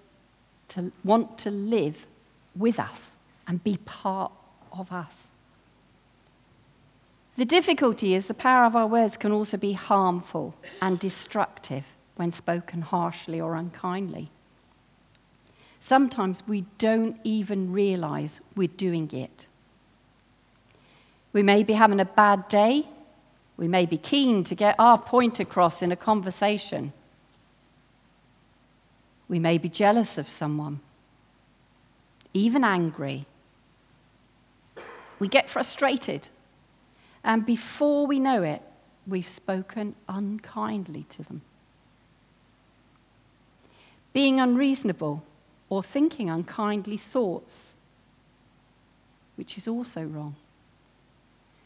to 0.68 0.92
want 1.04 1.38
to 1.38 1.50
live 1.50 2.06
with 2.54 2.78
us 2.78 3.16
and 3.46 3.62
be 3.64 3.78
part 3.84 4.32
of 4.72 4.92
us. 4.92 5.32
The 7.36 7.44
difficulty 7.44 8.14
is 8.14 8.26
the 8.26 8.34
power 8.34 8.64
of 8.64 8.76
our 8.76 8.86
words 8.86 9.16
can 9.16 9.32
also 9.32 9.56
be 9.56 9.72
harmful 9.72 10.54
and 10.80 10.98
destructive 10.98 11.84
when 12.16 12.30
spoken 12.30 12.82
harshly 12.82 13.40
or 13.40 13.56
unkindly. 13.56 14.30
Sometimes 15.80 16.46
we 16.46 16.64
don't 16.78 17.18
even 17.24 17.72
realize 17.72 18.40
we're 18.54 18.68
doing 18.68 19.10
it. 19.12 19.48
We 21.32 21.42
may 21.42 21.64
be 21.64 21.72
having 21.72 21.98
a 21.98 22.04
bad 22.04 22.48
day. 22.48 22.86
We 23.56 23.68
may 23.68 23.86
be 23.86 23.98
keen 23.98 24.44
to 24.44 24.54
get 24.54 24.74
our 24.78 24.98
point 24.98 25.38
across 25.38 25.82
in 25.82 25.92
a 25.92 25.96
conversation. 25.96 26.92
We 29.28 29.38
may 29.38 29.58
be 29.58 29.68
jealous 29.68 30.18
of 30.18 30.28
someone, 30.28 30.80
even 32.32 32.64
angry. 32.64 33.26
We 35.18 35.28
get 35.28 35.48
frustrated 35.48 36.28
and 37.24 37.46
before 37.46 38.06
we 38.06 38.20
know 38.20 38.42
it, 38.42 38.62
we've 39.06 39.26
spoken 39.26 39.96
unkindly 40.08 41.06
to 41.08 41.22
them. 41.22 41.40
Being 44.12 44.38
unreasonable 44.38 45.24
or 45.70 45.82
thinking 45.82 46.28
unkindly 46.28 46.98
thoughts, 46.98 47.72
which 49.36 49.56
is 49.56 49.66
also 49.66 50.02
wrong. 50.02 50.36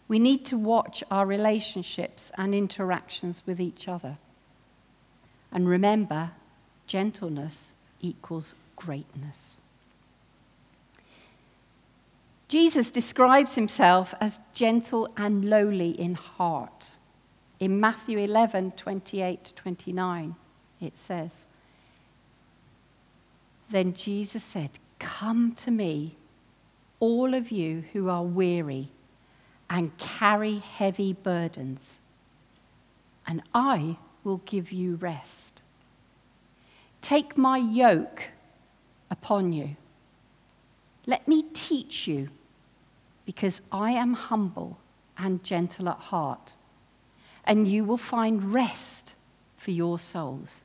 We 0.08 0.18
need 0.18 0.46
to 0.46 0.56
watch 0.56 1.04
our 1.10 1.26
relationships 1.26 2.32
and 2.38 2.54
interactions 2.54 3.42
with 3.44 3.60
each 3.60 3.86
other. 3.86 4.16
And 5.52 5.68
remember, 5.68 6.32
gentleness 6.86 7.74
equals 8.00 8.54
greatness. 8.74 9.58
Jesus 12.48 12.90
describes 12.90 13.54
himself 13.54 14.14
as 14.20 14.40
gentle 14.54 15.12
and 15.18 15.44
lowly 15.44 15.90
in 15.90 16.14
heart. 16.14 16.92
In 17.60 17.78
Matthew 17.78 18.18
11 18.18 18.72
28 18.72 19.44
to 19.44 19.54
29, 19.54 20.34
it 20.80 20.96
says, 20.96 21.46
Then 23.68 23.92
Jesus 23.92 24.42
said, 24.42 24.70
Come 24.98 25.52
to 25.56 25.70
me, 25.70 26.16
all 27.00 27.34
of 27.34 27.50
you 27.50 27.84
who 27.92 28.08
are 28.08 28.22
weary 28.22 28.90
and 29.70 29.96
carry 29.98 30.58
heavy 30.58 31.12
burdens, 31.12 31.98
and 33.26 33.42
I 33.54 33.96
will 34.24 34.38
give 34.44 34.72
you 34.72 34.96
rest. 34.96 35.62
Take 37.00 37.36
my 37.36 37.58
yoke 37.58 38.24
upon 39.10 39.52
you. 39.52 39.76
Let 41.06 41.28
me 41.28 41.42
teach 41.54 42.06
you 42.06 42.28
because 43.24 43.60
I 43.70 43.92
am 43.92 44.14
humble 44.14 44.78
and 45.16 45.44
gentle 45.44 45.88
at 45.88 45.98
heart, 45.98 46.54
and 47.44 47.68
you 47.68 47.84
will 47.84 47.98
find 47.98 48.52
rest 48.52 49.14
for 49.56 49.70
your 49.70 49.98
souls. 49.98 50.62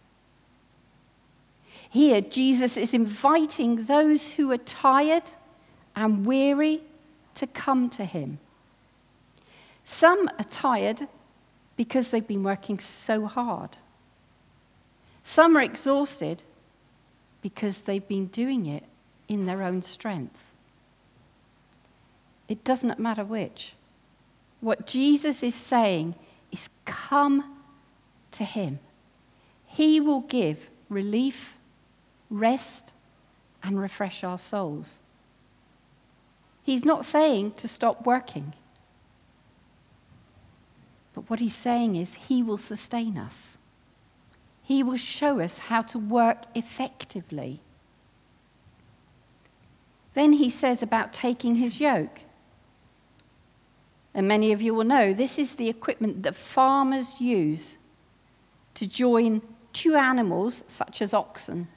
Here, 1.90 2.22
Jesus 2.22 2.78
is 2.78 2.94
inviting 2.94 3.86
those 3.86 4.32
who 4.32 4.52
are 4.52 4.58
tired 4.58 5.32
and 5.96 6.26
weary 6.26 6.82
to 7.36 7.48
come 7.48 7.90
to 7.92 8.06
him. 8.06 8.40
Some 9.84 10.30
are 10.40 10.46
tired 10.46 11.08
because 11.76 12.12
they've 12.12 12.28
been 12.28 12.44
working 12.44 12.80
so 12.80 13.26
hard. 13.26 13.78
Some 15.24 15.58
are 15.58 15.62
exhausted 15.62 16.44
because 17.42 17.82
they've 17.82 18.08
been 18.08 18.28
doing 18.28 18.66
it 18.66 18.84
in 19.28 19.46
their 19.46 19.64
own 19.64 19.82
strength. 19.82 20.38
It 22.48 22.64
doesn't 22.64 23.00
matter 23.00 23.24
which. 23.24 23.74
What 24.62 24.86
Jesus 24.86 25.44
is 25.44 25.56
saying 25.56 26.16
is 26.52 26.70
come 26.86 27.58
to 28.32 28.44
him. 28.44 28.80
He 29.66 30.00
will 30.00 30.22
give 30.22 30.70
relief, 30.90 31.58
rest, 32.30 32.94
and 33.64 33.80
refresh 33.80 34.24
our 34.24 34.38
souls. 34.38 35.00
He's 36.64 36.86
not 36.86 37.06
saying 37.06 37.54
to 37.58 37.68
stop 37.68 38.06
working. 38.06 38.54
But 41.14 41.30
what 41.30 41.40
he's 41.40 41.56
saying 41.56 41.96
is 41.96 42.16
he 42.16 42.42
will 42.42 42.58
sustain 42.58 43.18
us. 43.18 43.58
He 44.62 44.82
will 44.82 44.98
show 44.98 45.40
us 45.40 45.58
how 45.58 45.82
to 45.84 46.00
work 46.00 46.46
effectively. 46.56 47.62
Then 50.14 50.34
he 50.34 50.50
says 50.50 50.82
about 50.82 51.14
taking 51.14 51.56
his 51.56 51.80
yoke. 51.80 52.22
And 54.14 54.28
many 54.28 54.52
of 54.52 54.62
you 54.62 54.74
will 54.74 54.84
know 54.84 55.14
this 55.14 55.40
is 55.40 55.56
the 55.56 55.70
equipment 55.70 56.24
that 56.24 56.36
farmers 56.36 57.20
use 57.20 57.78
to 58.76 58.88
join 58.88 59.42
two 59.74 59.96
animals, 59.96 60.64
such 60.68 61.02
as 61.02 61.14
oxen, 61.14 61.68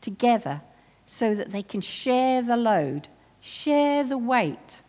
together 0.00 0.62
so 1.04 1.34
that 1.34 1.50
they 1.50 1.62
can 1.62 1.80
share 1.80 2.42
the 2.42 2.56
load, 2.56 3.08
share 3.40 4.02
the 4.02 4.18
weight. 4.18 4.82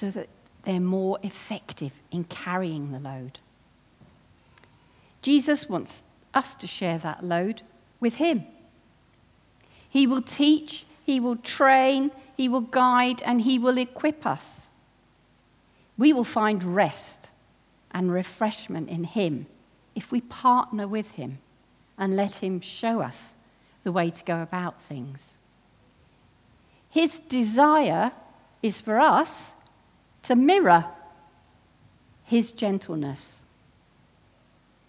So 0.00 0.10
that 0.10 0.28
they're 0.62 0.80
more 0.80 1.18
effective 1.22 1.92
in 2.10 2.24
carrying 2.24 2.90
the 2.90 2.98
load. 2.98 3.38
Jesus 5.20 5.68
wants 5.68 6.02
us 6.32 6.54
to 6.54 6.66
share 6.66 6.96
that 6.98 7.22
load 7.22 7.60
with 8.00 8.16
Him. 8.16 8.46
He 9.90 10.06
will 10.06 10.22
teach 10.22 10.86
he 11.10 11.18
will 11.18 11.38
train, 11.38 12.12
He 12.36 12.48
will 12.48 12.60
guide, 12.60 13.20
and 13.22 13.40
He 13.40 13.58
will 13.58 13.78
equip 13.78 14.24
us. 14.24 14.68
We 15.98 16.12
will 16.12 16.22
find 16.22 16.62
rest 16.62 17.30
and 17.90 18.12
refreshment 18.12 18.88
in 18.88 19.02
Him 19.02 19.46
if 19.96 20.12
we 20.12 20.20
partner 20.20 20.86
with 20.86 21.10
Him 21.12 21.38
and 21.98 22.14
let 22.14 22.36
Him 22.36 22.60
show 22.60 23.00
us 23.00 23.34
the 23.82 23.90
way 23.90 24.10
to 24.10 24.24
go 24.24 24.40
about 24.40 24.80
things. 24.82 25.34
His 26.88 27.18
desire 27.18 28.12
is 28.62 28.80
for 28.80 29.00
us 29.00 29.54
to 30.22 30.36
mirror 30.36 30.86
His 32.24 32.52
gentleness. 32.52 33.42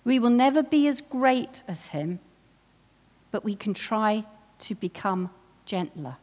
We 0.03 0.19
will 0.19 0.31
never 0.31 0.63
be 0.63 0.87
as 0.87 1.01
great 1.01 1.63
as 1.67 1.87
Him, 1.87 2.19
but 3.31 3.43
we 3.43 3.55
can 3.55 3.73
try 3.73 4.25
to 4.59 4.75
become 4.75 5.29
gentler. 5.65 6.17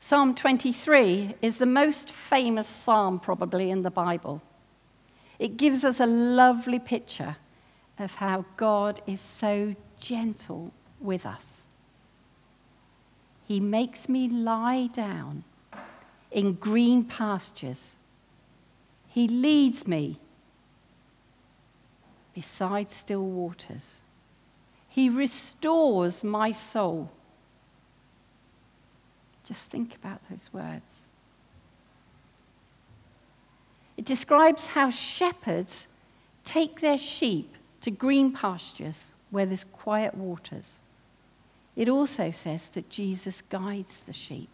Psalm 0.00 0.34
23 0.34 1.34
is 1.40 1.56
the 1.58 1.66
most 1.66 2.10
famous 2.10 2.66
psalm, 2.66 3.18
probably, 3.18 3.70
in 3.70 3.82
the 3.82 3.90
Bible. 3.90 4.42
It 5.38 5.56
gives 5.56 5.84
us 5.84 5.98
a 5.98 6.06
lovely 6.06 6.78
picture 6.78 7.36
of 7.98 8.16
how 8.16 8.44
God 8.56 9.00
is 9.06 9.20
so 9.20 9.74
gentle 9.98 10.72
with 11.00 11.24
us. 11.24 11.66
He 13.46 13.60
makes 13.60 14.08
me 14.08 14.28
lie 14.28 14.88
down 14.92 15.44
in 16.34 16.52
green 16.54 17.04
pastures. 17.04 17.96
He 19.06 19.28
leads 19.28 19.86
me 19.86 20.18
beside 22.34 22.90
still 22.90 23.24
waters. 23.24 24.00
He 24.88 25.08
restores 25.08 26.24
my 26.24 26.50
soul. 26.50 27.10
Just 29.44 29.70
think 29.70 29.94
about 29.94 30.20
those 30.28 30.50
words. 30.52 31.04
It 33.96 34.04
describes 34.04 34.66
how 34.66 34.90
shepherds 34.90 35.86
take 36.42 36.80
their 36.80 36.98
sheep 36.98 37.54
to 37.80 37.92
green 37.92 38.32
pastures 38.32 39.12
where 39.30 39.46
there's 39.46 39.64
quiet 39.64 40.16
waters. 40.16 40.80
It 41.76 41.88
also 41.88 42.32
says 42.32 42.68
that 42.68 42.90
Jesus 42.90 43.40
guides 43.42 44.02
the 44.02 44.12
sheep, 44.12 44.48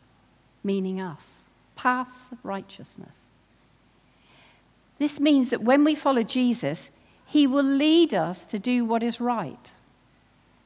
meaning 0.62 1.00
us, 1.00 1.46
paths 1.80 2.30
of 2.30 2.36
righteousness. 2.44 3.30
This 4.98 5.18
means 5.18 5.48
that 5.48 5.62
when 5.62 5.82
we 5.82 5.94
follow 5.94 6.22
Jesus, 6.22 6.90
he 7.24 7.46
will 7.46 7.64
lead 7.64 8.12
us 8.12 8.44
to 8.46 8.58
do 8.58 8.84
what 8.84 9.02
is 9.02 9.18
right. 9.18 9.72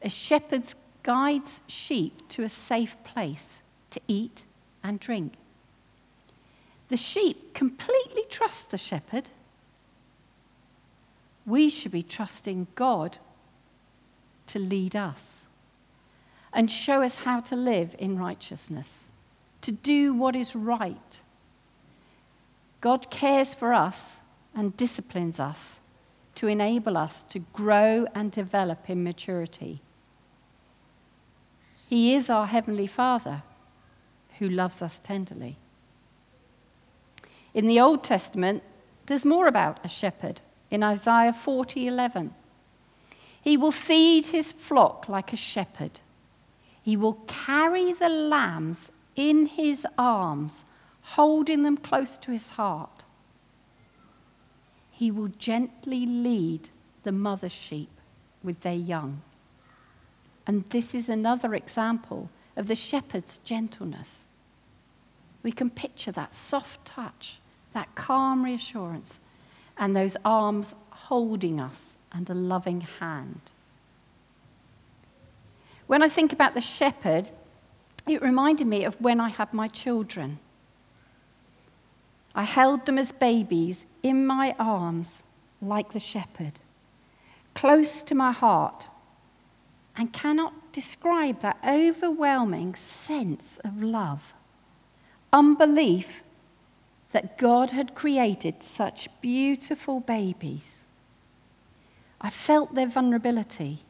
A 0.02 0.10
shepherd 0.10 0.64
guides 1.04 1.60
sheep 1.68 2.28
to 2.30 2.42
a 2.42 2.48
safe 2.48 2.96
place 3.04 3.62
to 3.90 4.00
eat 4.08 4.44
and 4.82 4.98
drink. 4.98 5.34
The 6.88 6.96
sheep 6.96 7.54
completely 7.54 8.24
trust 8.28 8.72
the 8.72 8.78
shepherd. 8.78 9.30
We 11.46 11.70
should 11.70 11.92
be 11.92 12.02
trusting 12.02 12.66
God 12.74 13.18
to 14.48 14.58
lead 14.58 14.96
us 14.96 15.46
and 16.52 16.68
show 16.68 17.02
us 17.02 17.18
how 17.20 17.38
to 17.40 17.54
live 17.54 17.94
in 18.00 18.18
righteousness, 18.18 19.06
to 19.64 19.72
do 19.72 20.12
what 20.12 20.36
is 20.36 20.54
right. 20.54 21.22
God 22.82 23.10
cares 23.10 23.54
for 23.54 23.72
us 23.72 24.20
and 24.54 24.76
disciplines 24.76 25.40
us 25.40 25.80
to 26.34 26.48
enable 26.48 26.98
us 26.98 27.22
to 27.22 27.38
grow 27.54 28.06
and 28.14 28.30
develop 28.30 28.90
in 28.90 29.02
maturity. 29.02 29.80
He 31.88 32.14
is 32.14 32.28
our 32.28 32.46
Heavenly 32.46 32.86
Father, 32.86 33.42
who 34.38 34.50
loves 34.50 34.82
us 34.82 34.98
tenderly. 34.98 35.56
In 37.54 37.66
the 37.66 37.80
Old 37.80 38.04
Testament, 38.04 38.62
there's 39.06 39.24
more 39.24 39.46
about 39.46 39.80
a 39.82 39.88
shepherd 39.88 40.42
in 40.70 40.82
Isaiah 40.82 41.32
40:11. 41.32 42.34
He 43.40 43.56
will 43.56 43.72
feed 43.72 44.26
his 44.26 44.52
flock 44.52 45.08
like 45.08 45.32
a 45.32 45.36
shepherd. 45.36 46.00
He 46.82 46.98
will 46.98 47.14
carry 47.26 47.94
the 47.94 48.10
lambs 48.10 48.90
in 49.16 49.46
his 49.46 49.86
arms, 49.96 50.64
holding 51.02 51.62
them 51.62 51.76
close 51.76 52.16
to 52.18 52.30
his 52.30 52.50
heart. 52.50 53.04
He 54.90 55.10
will 55.10 55.28
gently 55.28 56.06
lead 56.06 56.70
the 57.02 57.12
mother 57.12 57.48
sheep 57.48 57.90
with 58.42 58.62
their 58.62 58.74
young. 58.74 59.22
And 60.46 60.64
this 60.70 60.94
is 60.94 61.08
another 61.08 61.54
example 61.54 62.30
of 62.56 62.68
the 62.68 62.76
shepherd's 62.76 63.38
gentleness. 63.38 64.24
We 65.42 65.52
can 65.52 65.70
picture 65.70 66.12
that 66.12 66.34
soft 66.34 66.84
touch, 66.84 67.40
that 67.72 67.94
calm 67.94 68.44
reassurance, 68.44 69.18
and 69.76 69.94
those 69.94 70.16
arms 70.24 70.74
holding 70.90 71.60
us 71.60 71.96
and 72.12 72.28
a 72.30 72.34
loving 72.34 72.82
hand. 72.82 73.40
When 75.86 76.02
I 76.02 76.08
think 76.08 76.32
about 76.32 76.54
the 76.54 76.60
shepherd, 76.60 77.28
it 78.06 78.22
reminded 78.22 78.66
me 78.66 78.84
of 78.84 79.00
when 79.00 79.20
I 79.20 79.28
had 79.28 79.52
my 79.52 79.68
children. 79.68 80.38
I 82.34 82.42
held 82.44 82.84
them 82.86 82.98
as 82.98 83.12
babies 83.12 83.86
in 84.02 84.26
my 84.26 84.54
arms 84.58 85.22
like 85.60 85.92
the 85.92 86.00
shepherd, 86.00 86.60
close 87.54 88.02
to 88.02 88.14
my 88.14 88.32
heart, 88.32 88.88
and 89.96 90.12
cannot 90.12 90.72
describe 90.72 91.40
that 91.40 91.58
overwhelming 91.66 92.74
sense 92.74 93.58
of 93.64 93.82
love, 93.82 94.34
unbelief 95.32 96.24
that 97.12 97.38
God 97.38 97.70
had 97.70 97.94
created 97.94 98.62
such 98.62 99.08
beautiful 99.20 100.00
babies. 100.00 100.84
I 102.20 102.30
felt 102.30 102.74
their 102.74 102.88
vulnerability 102.88 103.84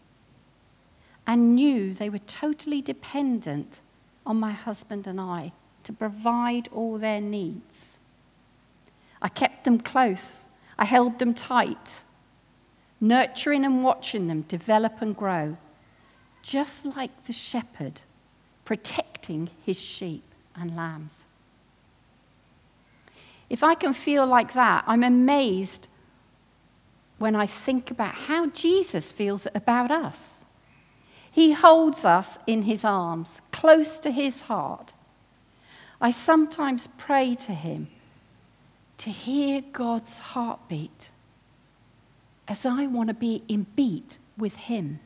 and 1.27 1.55
knew 1.55 1.95
they 1.95 2.11
were 2.11 2.19
totally 2.19 2.83
dependent 2.83 3.81
on 4.27 4.39
my 4.39 4.53
husband 4.53 5.07
and 5.07 5.21
I 5.21 5.53
to 5.85 5.93
provide 5.93 6.69
all 6.69 6.99
their 6.99 7.21
needs. 7.21 7.99
I 9.21 9.29
kept 9.29 9.65
them 9.65 9.79
close, 9.79 10.45
I 10.79 10.85
held 10.85 11.19
them 11.19 11.35
tight, 11.35 12.03
nurturing 13.01 13.65
and 13.65 13.85
watching 13.85 14.27
them 14.27 14.43
develop 14.43 15.01
and 15.03 15.17
grow, 15.17 15.57
just 16.43 16.85
like 16.85 17.25
the 17.25 17.33
shepherd 17.33 18.03
protecting 18.65 19.51
his 19.65 19.79
sheep 19.79 20.25
and 20.57 20.75
lambs. 20.75 21.25
If 23.51 23.63
I 23.63 23.75
can 23.75 23.93
feel 23.93 24.27
like 24.27 24.55
that, 24.55 24.85
I'm 24.87 25.03
amazed 25.03 25.89
when 27.19 27.37
I 27.37 27.47
think 27.47 27.91
about 27.91 28.15
how 28.15 28.47
Jesus 28.47 29.13
feels 29.13 29.47
about 29.55 29.91
us. 29.91 30.44
He 31.35 31.51
holds 31.51 32.05
us 32.05 32.39
in 32.47 32.63
his 32.63 32.85
arms, 32.85 33.43
close 33.51 33.99
to 33.99 34.13
his 34.13 34.43
heart. 34.43 34.95
I 36.01 36.11
sometimes 36.11 36.87
pray 36.97 37.35
to 37.35 37.53
him 37.53 37.89
to 38.99 39.11
hear 39.11 39.61
God's 39.73 40.21
heartbeat 40.21 41.11
as 42.47 42.65
I 42.65 42.87
want 42.87 43.09
to 43.09 43.15
be 43.15 43.43
in 43.49 43.67
beat 43.75 44.19
with 44.39 44.55
him. 44.55 45.01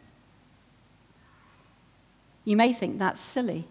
You 2.45 2.59
may 2.59 2.75
think 2.75 2.99
that's 2.99 3.21
silly, 3.21 3.67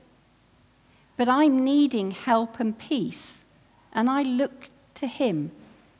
but 1.15 1.29
I'm 1.29 1.63
needing 1.63 2.09
help 2.09 2.59
and 2.59 2.75
peace 2.75 3.45
and 3.93 4.09
I 4.09 4.23
look 4.23 4.71
to 4.95 5.05
him 5.05 5.51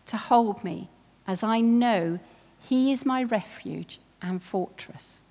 to 0.08 0.18
hold 0.18 0.64
me 0.64 0.90
as 1.28 1.44
I 1.44 1.62
know 1.62 2.18
he 2.68 2.92
is 2.92 3.06
my 3.06 3.22
refuge 3.22 4.00
and 4.24 4.42
fortress. 4.42 5.22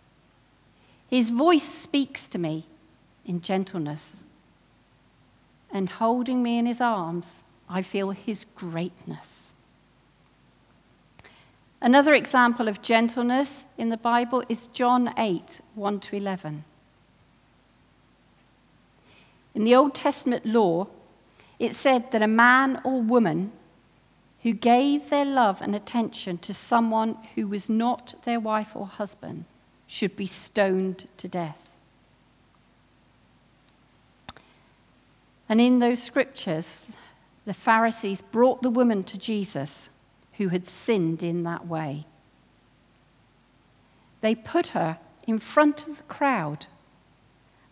His 1.08 1.30
voice 1.30 1.62
speaks 1.62 2.26
to 2.28 2.38
me 2.38 2.66
in 3.24 3.40
gentleness, 3.40 4.24
and 5.72 5.88
holding 5.88 6.42
me 6.42 6.58
in 6.58 6.66
his 6.66 6.80
arms, 6.80 7.42
I 7.68 7.82
feel 7.82 8.10
his 8.10 8.44
greatness. 8.56 9.52
Another 11.80 12.14
example 12.14 12.68
of 12.68 12.82
gentleness 12.82 13.64
in 13.76 13.90
the 13.90 13.96
Bible 13.96 14.42
is 14.48 14.66
John 14.66 15.12
8 15.16 15.60
1 15.74 16.00
to 16.00 16.16
11. 16.16 16.64
In 19.54 19.64
the 19.64 19.74
Old 19.74 19.94
Testament 19.94 20.44
law, 20.44 20.88
it 21.58 21.74
said 21.74 22.10
that 22.10 22.22
a 22.22 22.26
man 22.26 22.80
or 22.84 23.00
woman 23.00 23.52
who 24.42 24.52
gave 24.52 25.08
their 25.08 25.24
love 25.24 25.62
and 25.62 25.74
attention 25.74 26.38
to 26.38 26.52
someone 26.52 27.16
who 27.34 27.46
was 27.46 27.68
not 27.68 28.14
their 28.24 28.40
wife 28.40 28.74
or 28.74 28.86
husband 28.86 29.44
should 29.86 30.16
be 30.16 30.26
stoned 30.26 31.08
to 31.16 31.28
death. 31.28 31.76
And 35.48 35.60
in 35.60 35.78
those 35.78 36.02
scriptures, 36.02 36.86
the 37.44 37.54
Pharisees 37.54 38.20
brought 38.20 38.62
the 38.62 38.70
woman 38.70 39.04
to 39.04 39.18
Jesus 39.18 39.90
who 40.34 40.48
had 40.48 40.66
sinned 40.66 41.22
in 41.22 41.44
that 41.44 41.66
way. 41.66 42.04
They 44.20 44.34
put 44.34 44.68
her 44.68 44.98
in 45.26 45.38
front 45.38 45.86
of 45.86 45.98
the 45.98 46.02
crowd 46.04 46.66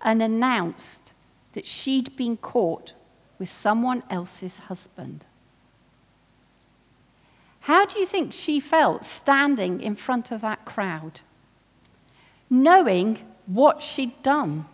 and 0.01 0.23
announced 0.23 1.13
that 1.55 1.67
she'd 1.67 2.15
been 2.17 2.37
caught 2.37 2.95
with 3.39 3.51
someone 3.51 4.03
else's 4.09 4.61
husband. 4.61 5.25
How 7.61 7.87
do 7.87 7.99
you 7.99 8.07
think 8.07 8.33
she 8.33 8.61
felt 8.61 9.05
standing 9.05 9.81
in 9.81 9.97
front 9.97 10.31
of 10.31 10.43
that 10.43 10.65
crowd, 10.65 11.23
knowing 12.63 13.19
what 13.47 13.83
she'd 13.83 14.23
done? 14.23 14.67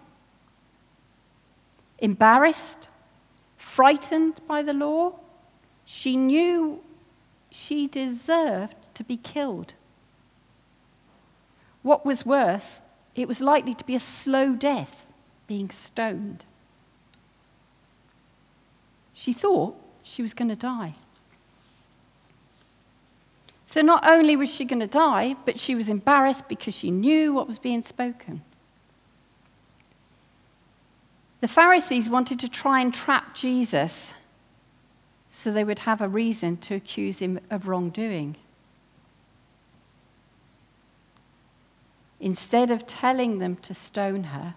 Embarrassed? 1.98 2.88
Frightened 3.56 4.40
by 4.46 4.62
the 4.62 4.72
law? 4.72 5.14
She 5.84 6.16
knew 6.16 6.82
she 7.50 7.86
deserved 7.86 8.94
to 8.94 9.04
be 9.04 9.16
killed. 9.16 9.74
What 11.82 12.06
was 12.06 12.26
worse, 12.26 12.82
it 13.14 13.26
was 13.26 13.40
likely 13.40 13.74
to 13.74 13.84
be 13.84 13.94
a 13.94 14.00
slow 14.00 14.54
death, 14.54 15.06
being 15.46 15.70
stoned. 15.70 16.44
She 19.12 19.32
thought 19.32 19.76
she 20.02 20.22
was 20.22 20.34
going 20.34 20.48
to 20.48 20.56
die. 20.56 20.94
So 23.70 23.82
not 23.82 24.04
only 24.04 24.34
was 24.34 24.52
she 24.52 24.64
going 24.64 24.80
to 24.80 24.88
die, 24.88 25.36
but 25.46 25.60
she 25.60 25.76
was 25.76 25.88
embarrassed 25.88 26.48
because 26.48 26.74
she 26.74 26.90
knew 26.90 27.32
what 27.32 27.46
was 27.46 27.60
being 27.60 27.84
spoken. 27.84 28.42
The 31.40 31.46
Pharisees 31.46 32.10
wanted 32.10 32.40
to 32.40 32.48
try 32.48 32.80
and 32.80 32.92
trap 32.92 33.32
Jesus 33.32 34.12
so 35.30 35.52
they 35.52 35.62
would 35.62 35.78
have 35.78 36.00
a 36.00 36.08
reason 36.08 36.56
to 36.56 36.74
accuse 36.74 37.20
him 37.20 37.38
of 37.48 37.68
wrongdoing. 37.68 38.34
Instead 42.18 42.72
of 42.72 42.88
telling 42.88 43.38
them 43.38 43.54
to 43.58 43.72
stone 43.72 44.24
her, 44.24 44.56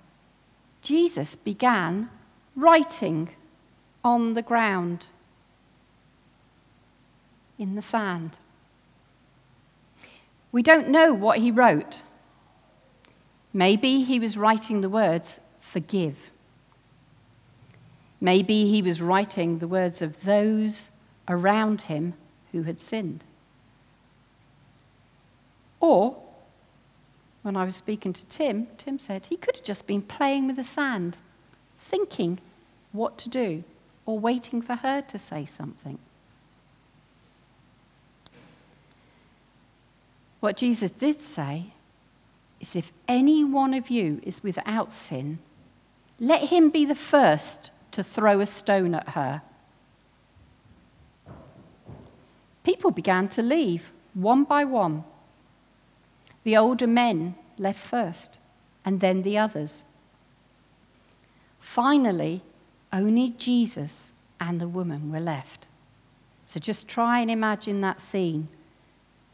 Jesus 0.82 1.36
began 1.36 2.10
writing 2.56 3.30
on 4.04 4.34
the 4.34 4.42
ground 4.42 5.06
in 7.60 7.76
the 7.76 7.84
sand. 7.84 8.40
We 10.54 10.62
don't 10.62 10.88
know 10.88 11.14
what 11.14 11.40
he 11.40 11.52
wrote. 11.52 12.04
Maybe 13.52 14.04
he 14.04 14.20
was 14.20 14.38
writing 14.38 14.82
the 14.82 14.90
words, 14.90 15.40
forgive. 15.60 16.32
Maybe 18.22 18.70
he 18.70 18.82
was 18.82 19.02
writing 19.02 19.58
the 19.58 19.68
words 19.68 20.02
of 20.02 20.22
those 20.24 20.92
around 21.28 21.82
him 21.82 22.14
who 22.52 22.64
had 22.64 22.80
sinned. 22.80 23.26
Or, 25.80 26.22
when 27.42 27.58
I 27.58 27.66
was 27.66 27.76
speaking 27.76 28.14
to 28.14 28.26
Tim, 28.28 28.68
Tim 28.78 29.00
said 29.00 29.26
he 29.26 29.38
could 29.38 29.58
have 29.58 29.66
just 29.66 29.88
been 29.88 30.04
playing 30.04 30.48
with 30.48 30.56
the 30.56 30.64
sand, 30.64 31.18
thinking 31.80 32.40
what 32.92 33.18
to 33.18 33.30
do 33.30 33.64
or 34.06 34.20
waiting 34.20 34.62
for 34.62 34.76
her 34.76 35.02
to 35.02 35.18
say 35.18 35.46
something. 35.46 35.98
What 40.44 40.58
Jesus 40.58 40.92
did 40.92 41.22
say 41.22 41.68
is 42.60 42.76
if 42.76 42.92
any 43.08 43.46
one 43.46 43.74
of 43.74 43.90
you 43.90 44.20
is 44.24 44.44
without 44.44 44.92
sin, 44.92 45.40
let 46.20 46.50
him 46.50 46.70
be 46.70 46.84
the 46.84 46.96
first 46.96 47.72
to 47.92 48.04
throw 48.04 48.42
a 48.42 48.46
stone 48.46 48.94
at 48.94 49.08
her. 49.16 49.42
People 52.66 52.92
began 52.92 53.30
to 53.30 53.42
leave, 53.42 53.94
one 54.14 54.44
by 54.44 54.66
one. 54.66 55.06
The 56.44 56.58
older 56.58 56.88
men 56.88 57.36
left 57.58 57.80
first, 57.80 58.38
and 58.84 59.00
then 59.00 59.22
the 59.22 59.38
others. 59.38 59.86
Finally, 61.62 62.42
Only 62.92 63.30
Jesus 63.30 64.12
and 64.42 64.60
the 64.60 64.68
woman 64.68 65.10
were 65.10 65.22
left. 65.22 65.68
So 66.46 66.60
just 66.60 66.90
try 66.90 67.22
and 67.22 67.32
imagine 67.32 67.80
that 67.80 68.02
scene. 68.02 68.50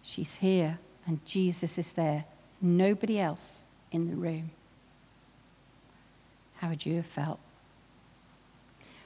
She's 0.04 0.36
here 0.36 0.78
and 1.10 1.26
Jesus 1.26 1.80
is 1.80 1.93
there. 1.93 2.24
Nobody 2.62 3.19
else 3.19 3.63
in 3.91 4.08
the 4.08 4.15
room. 4.15 4.52
How 6.58 6.69
would 6.69 6.86
you 6.86 6.98
have 6.98 7.08
felt? 7.08 7.39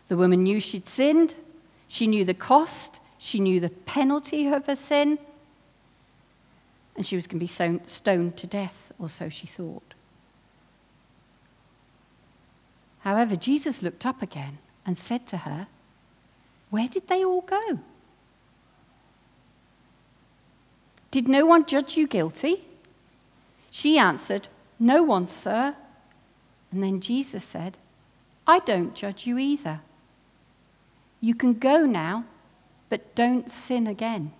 The 0.10 0.18
woman 0.18 0.44
knew 0.44 0.60
she'd 0.60 0.86
sinned. 0.86 1.36
She 1.88 2.06
knew 2.06 2.26
the 2.26 2.34
cost. 2.34 3.00
She 3.18 3.40
knew 3.40 3.62
the 3.62 3.70
penalty 3.70 4.48
of 4.48 4.68
her 4.68 4.76
sin. 4.76 5.18
And 6.98 7.08
she 7.08 7.16
was 7.16 7.26
going 7.26 7.40
to 7.40 7.80
be 7.80 7.88
stoned 7.88 8.36
to 8.36 8.48
death, 8.48 8.92
or 9.00 9.08
so 9.08 9.30
she 9.30 9.48
thought. 9.48 9.94
However, 13.00 13.38
Jesus 13.38 13.82
looked 13.82 14.06
up 14.06 14.22
again 14.22 14.58
and 14.86 14.98
said 14.98 15.26
to 15.28 15.38
her, 15.38 15.68
Where 16.70 16.90
did 16.90 17.08
they 17.08 17.24
all 17.24 17.42
go? 17.42 17.80
Did 21.14 21.28
no 21.28 21.46
one 21.46 21.68
judge 21.68 21.96
you 21.96 22.08
guilty? 22.08 22.66
She 23.70 24.00
answered, 24.00 24.48
No 24.80 25.04
one, 25.04 25.28
sir. 25.28 25.76
And 26.72 26.82
then 26.82 27.02
Jesus 27.02 27.44
said, 27.44 27.78
I 28.48 28.58
don't 28.58 28.96
judge 28.96 29.28
you 29.28 29.38
either. 29.38 29.82
You 31.22 31.36
can 31.36 31.54
go 31.54 31.86
now, 31.86 32.26
but 32.90 33.14
don't 33.14 33.48
sin 33.48 33.86
again. 33.86 34.34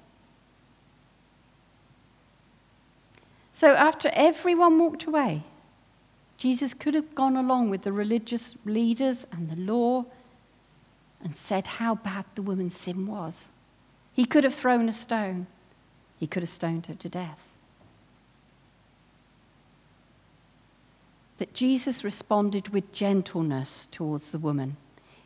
So 3.52 3.74
after 3.74 4.10
everyone 4.12 4.80
walked 4.80 5.06
away, 5.06 5.44
Jesus 6.38 6.74
could 6.74 6.96
have 6.96 7.14
gone 7.14 7.38
along 7.38 7.70
with 7.70 7.84
the 7.84 7.92
religious 7.92 8.56
leaders 8.66 9.28
and 9.32 9.48
the 9.48 9.58
law 9.58 10.06
and 11.24 11.38
said 11.38 11.68
how 11.68 11.94
bad 11.94 12.26
the 12.34 12.42
woman's 12.42 12.76
sin 12.76 13.06
was. 13.06 13.52
He 14.12 14.26
could 14.26 14.44
have 14.44 14.56
thrown 14.56 14.90
a 14.90 14.94
stone, 14.94 15.46
he 16.24 16.28
could 16.28 16.42
have 16.42 16.50
stoned 16.50 16.86
her 16.86 16.94
to 16.94 17.10
death. 17.10 17.38
But 21.38 21.54
Jesus 21.54 22.06
responded 22.06 22.70
with 22.70 22.94
gentleness 22.94 23.90
towards 23.92 24.32
the 24.32 24.40
woman. 24.40 24.78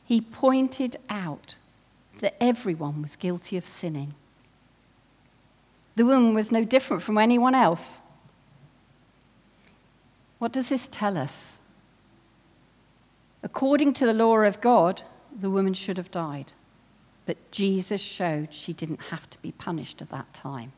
He 0.03 0.21
pointed 0.21 0.95
out 1.07 1.57
that 2.17 2.35
everyone 2.41 3.03
was 3.03 3.15
guilty 3.15 3.57
of 3.57 3.63
sinning. 3.63 4.15
The 5.95 6.05
woman 6.07 6.33
was 6.33 6.51
no 6.51 6.63
different 6.63 7.03
from 7.03 7.19
anyone 7.19 7.53
else. 7.53 8.01
What 10.39 10.51
does 10.51 10.69
this 10.69 10.87
tell 10.87 11.15
us? 11.15 11.59
According 13.43 13.93
to 13.93 14.07
the 14.07 14.15
law 14.15 14.39
of 14.39 14.61
God, 14.61 15.03
the 15.39 15.51
woman 15.51 15.75
should 15.75 15.97
have 15.97 16.09
died. 16.09 16.53
But 17.27 17.51
Jesus 17.51 18.01
showed 18.01 18.51
she 18.51 18.73
didn't 18.73 19.11
have 19.11 19.29
to 19.29 19.39
be 19.43 19.51
punished 19.51 20.01
at 20.01 20.09
that 20.09 20.33
time. 20.33 20.71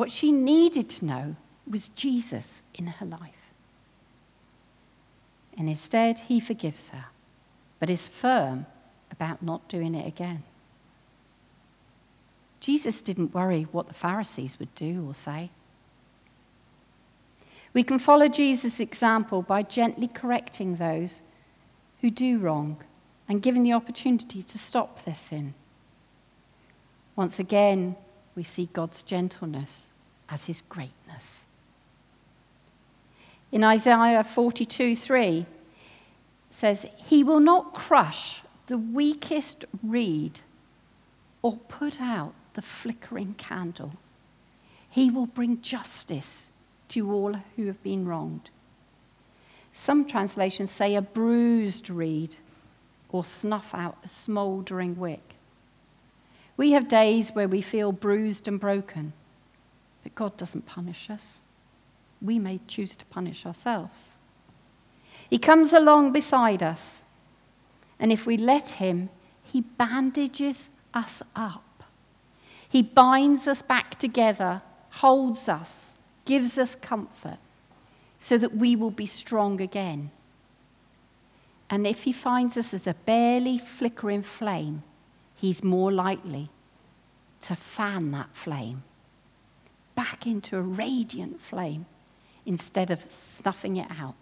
What 0.00 0.10
she 0.10 0.32
needed 0.32 0.88
to 0.88 1.04
know 1.04 1.36
was 1.68 1.88
Jesus 1.88 2.62
in 2.72 2.86
her 2.86 3.04
life. 3.04 3.52
And 5.58 5.68
instead, 5.68 6.20
he 6.20 6.40
forgives 6.40 6.88
her, 6.88 7.04
but 7.78 7.90
is 7.90 8.08
firm 8.08 8.64
about 9.10 9.42
not 9.42 9.68
doing 9.68 9.94
it 9.94 10.08
again. 10.08 10.42
Jesus 12.60 13.02
didn't 13.02 13.34
worry 13.34 13.64
what 13.72 13.88
the 13.88 13.92
Pharisees 13.92 14.58
would 14.58 14.74
do 14.74 15.06
or 15.06 15.12
say. 15.12 15.50
We 17.74 17.82
can 17.82 17.98
follow 17.98 18.28
Jesus' 18.28 18.80
example 18.80 19.42
by 19.42 19.62
gently 19.62 20.08
correcting 20.08 20.76
those 20.76 21.20
who 22.00 22.10
do 22.10 22.38
wrong 22.38 22.82
and 23.28 23.42
giving 23.42 23.64
the 23.64 23.74
opportunity 23.74 24.42
to 24.44 24.56
stop 24.56 25.04
their 25.04 25.14
sin. 25.14 25.52
Once 27.16 27.38
again, 27.38 27.96
we 28.34 28.44
see 28.44 28.70
God's 28.72 29.02
gentleness 29.02 29.89
as 30.30 30.46
his 30.46 30.62
greatness. 30.62 31.44
In 33.52 33.64
Isaiah 33.64 34.22
42 34.22 34.94
3, 34.94 35.46
says, 36.50 36.86
He 37.06 37.24
will 37.24 37.40
not 37.40 37.72
crush 37.74 38.42
the 38.66 38.78
weakest 38.78 39.64
reed 39.82 40.40
or 41.42 41.56
put 41.68 42.00
out 42.00 42.34
the 42.54 42.62
flickering 42.62 43.34
candle. 43.38 43.92
He 44.88 45.10
will 45.10 45.26
bring 45.26 45.62
justice 45.62 46.50
to 46.88 47.10
all 47.10 47.36
who 47.56 47.66
have 47.66 47.82
been 47.82 48.06
wronged. 48.06 48.50
Some 49.72 50.04
translations 50.04 50.70
say 50.70 50.96
a 50.96 51.02
bruised 51.02 51.88
reed 51.88 52.36
or 53.10 53.24
snuff 53.24 53.74
out 53.74 53.96
a 54.04 54.08
smouldering 54.08 54.98
wick. 54.98 55.34
We 56.56 56.72
have 56.72 56.88
days 56.88 57.30
where 57.30 57.48
we 57.48 57.62
feel 57.62 57.92
bruised 57.92 58.46
and 58.48 58.60
broken, 58.60 59.12
but 60.02 60.14
God 60.14 60.36
doesn't 60.36 60.66
punish 60.66 61.10
us. 61.10 61.38
We 62.20 62.38
may 62.38 62.60
choose 62.66 62.96
to 62.96 63.04
punish 63.06 63.46
ourselves. 63.46 64.10
He 65.28 65.38
comes 65.38 65.72
along 65.72 66.12
beside 66.12 66.62
us, 66.62 67.02
and 67.98 68.12
if 68.12 68.26
we 68.26 68.36
let 68.36 68.70
Him, 68.70 69.10
He 69.42 69.60
bandages 69.60 70.70
us 70.94 71.22
up. 71.36 71.84
He 72.68 72.82
binds 72.82 73.48
us 73.48 73.62
back 73.62 73.98
together, 73.98 74.62
holds 74.90 75.48
us, 75.48 75.94
gives 76.24 76.58
us 76.58 76.74
comfort 76.74 77.38
so 78.18 78.38
that 78.38 78.54
we 78.54 78.76
will 78.76 78.90
be 78.90 79.06
strong 79.06 79.60
again. 79.60 80.10
And 81.68 81.86
if 81.86 82.04
he 82.04 82.12
finds 82.12 82.56
us 82.56 82.74
as 82.74 82.86
a 82.86 82.94
barely 82.94 83.58
flickering 83.58 84.22
flame, 84.22 84.82
he's 85.36 85.64
more 85.64 85.90
likely 85.90 86.50
to 87.42 87.56
fan 87.56 88.10
that 88.12 88.28
flame 88.34 88.82
back 89.94 90.26
into 90.26 90.56
a 90.56 90.62
radiant 90.62 91.40
flame 91.40 91.86
instead 92.46 92.90
of 92.90 93.00
snuffing 93.10 93.76
it 93.76 93.90
out. 93.98 94.14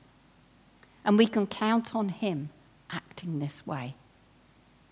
And 1.04 1.16
we 1.16 1.26
can 1.26 1.46
count 1.46 1.94
on 1.94 2.08
him 2.10 2.50
acting 2.90 3.38
this 3.38 3.66
way 3.66 3.94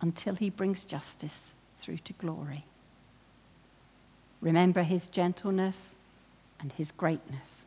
until 0.00 0.34
he 0.34 0.50
brings 0.50 0.84
justice 0.84 1.54
through 1.78 1.98
to 1.98 2.12
glory. 2.14 2.64
Remember 4.40 4.82
his 4.82 5.06
gentleness, 5.06 5.94
and 6.60 6.72
his 6.72 6.90
greatness. 6.92 7.64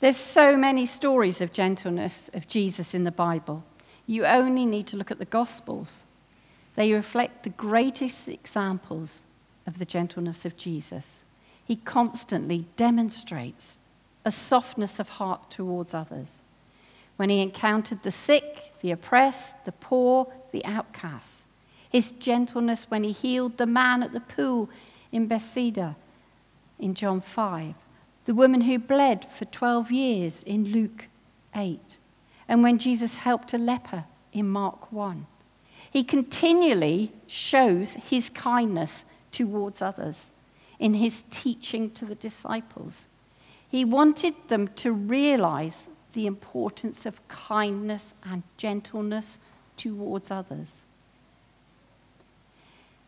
There's 0.00 0.16
so 0.16 0.56
many 0.56 0.86
stories 0.86 1.40
of 1.40 1.52
gentleness 1.52 2.28
of 2.34 2.48
Jesus 2.48 2.94
in 2.94 3.04
the 3.04 3.12
Bible. 3.12 3.64
You 4.06 4.26
only 4.26 4.66
need 4.66 4.88
to 4.88 4.96
look 4.96 5.10
at 5.10 5.18
the 5.18 5.24
Gospels. 5.24 6.04
They 6.74 6.92
reflect 6.92 7.44
the 7.44 7.50
greatest 7.50 8.28
examples 8.28 9.22
of 9.66 9.78
the 9.78 9.84
gentleness 9.84 10.44
of 10.44 10.56
Jesus. 10.56 11.24
He 11.64 11.76
constantly 11.76 12.66
demonstrates 12.76 13.78
a 14.24 14.32
softness 14.32 14.98
of 14.98 15.08
heart 15.10 15.50
towards 15.50 15.94
others. 15.94 16.42
When 17.16 17.30
he 17.30 17.40
encountered 17.40 18.02
the 18.02 18.10
sick, 18.10 18.72
the 18.80 18.90
oppressed, 18.90 19.64
the 19.64 19.72
poor, 19.72 20.32
the 20.50 20.64
outcasts, 20.64 21.46
his 21.88 22.10
gentleness 22.10 22.90
when 22.90 23.04
he 23.04 23.12
healed 23.12 23.58
the 23.58 23.66
man 23.66 24.02
at 24.02 24.12
the 24.12 24.20
pool 24.20 24.70
in 25.12 25.26
Bethsaida, 25.26 25.96
in 26.78 26.94
John 26.94 27.20
5, 27.20 27.74
the 28.24 28.34
woman 28.34 28.62
who 28.62 28.78
bled 28.78 29.24
for 29.24 29.44
12 29.44 29.92
years 29.92 30.42
in 30.42 30.72
Luke 30.72 31.06
8, 31.54 31.98
and 32.48 32.62
when 32.62 32.78
Jesus 32.78 33.16
helped 33.16 33.52
a 33.52 33.58
leper 33.58 34.04
in 34.32 34.48
Mark 34.48 34.90
1. 34.90 35.26
He 35.90 36.02
continually 36.02 37.12
shows 37.26 37.94
his 37.94 38.30
kindness 38.30 39.04
towards 39.30 39.82
others 39.82 40.31
in 40.82 40.94
his 40.94 41.22
teaching 41.30 41.92
to 41.92 42.04
the 42.04 42.16
disciples. 42.16 43.06
He 43.68 43.84
wanted 43.84 44.34
them 44.48 44.66
to 44.74 44.90
realize 44.90 45.88
the 46.12 46.26
importance 46.26 47.06
of 47.06 47.26
kindness 47.28 48.14
and 48.24 48.42
gentleness 48.56 49.38
towards 49.76 50.32
others. 50.32 50.82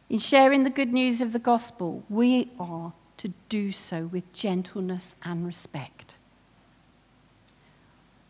In 0.08 0.20
sharing 0.20 0.62
the 0.62 0.70
good 0.70 0.92
news 0.92 1.20
of 1.20 1.32
the 1.32 1.40
gospel, 1.40 2.04
we 2.08 2.52
are 2.60 2.92
to 3.16 3.32
do 3.48 3.72
so 3.72 4.06
with 4.06 4.32
gentleness 4.32 5.16
and 5.24 5.44
respect. 5.44 6.16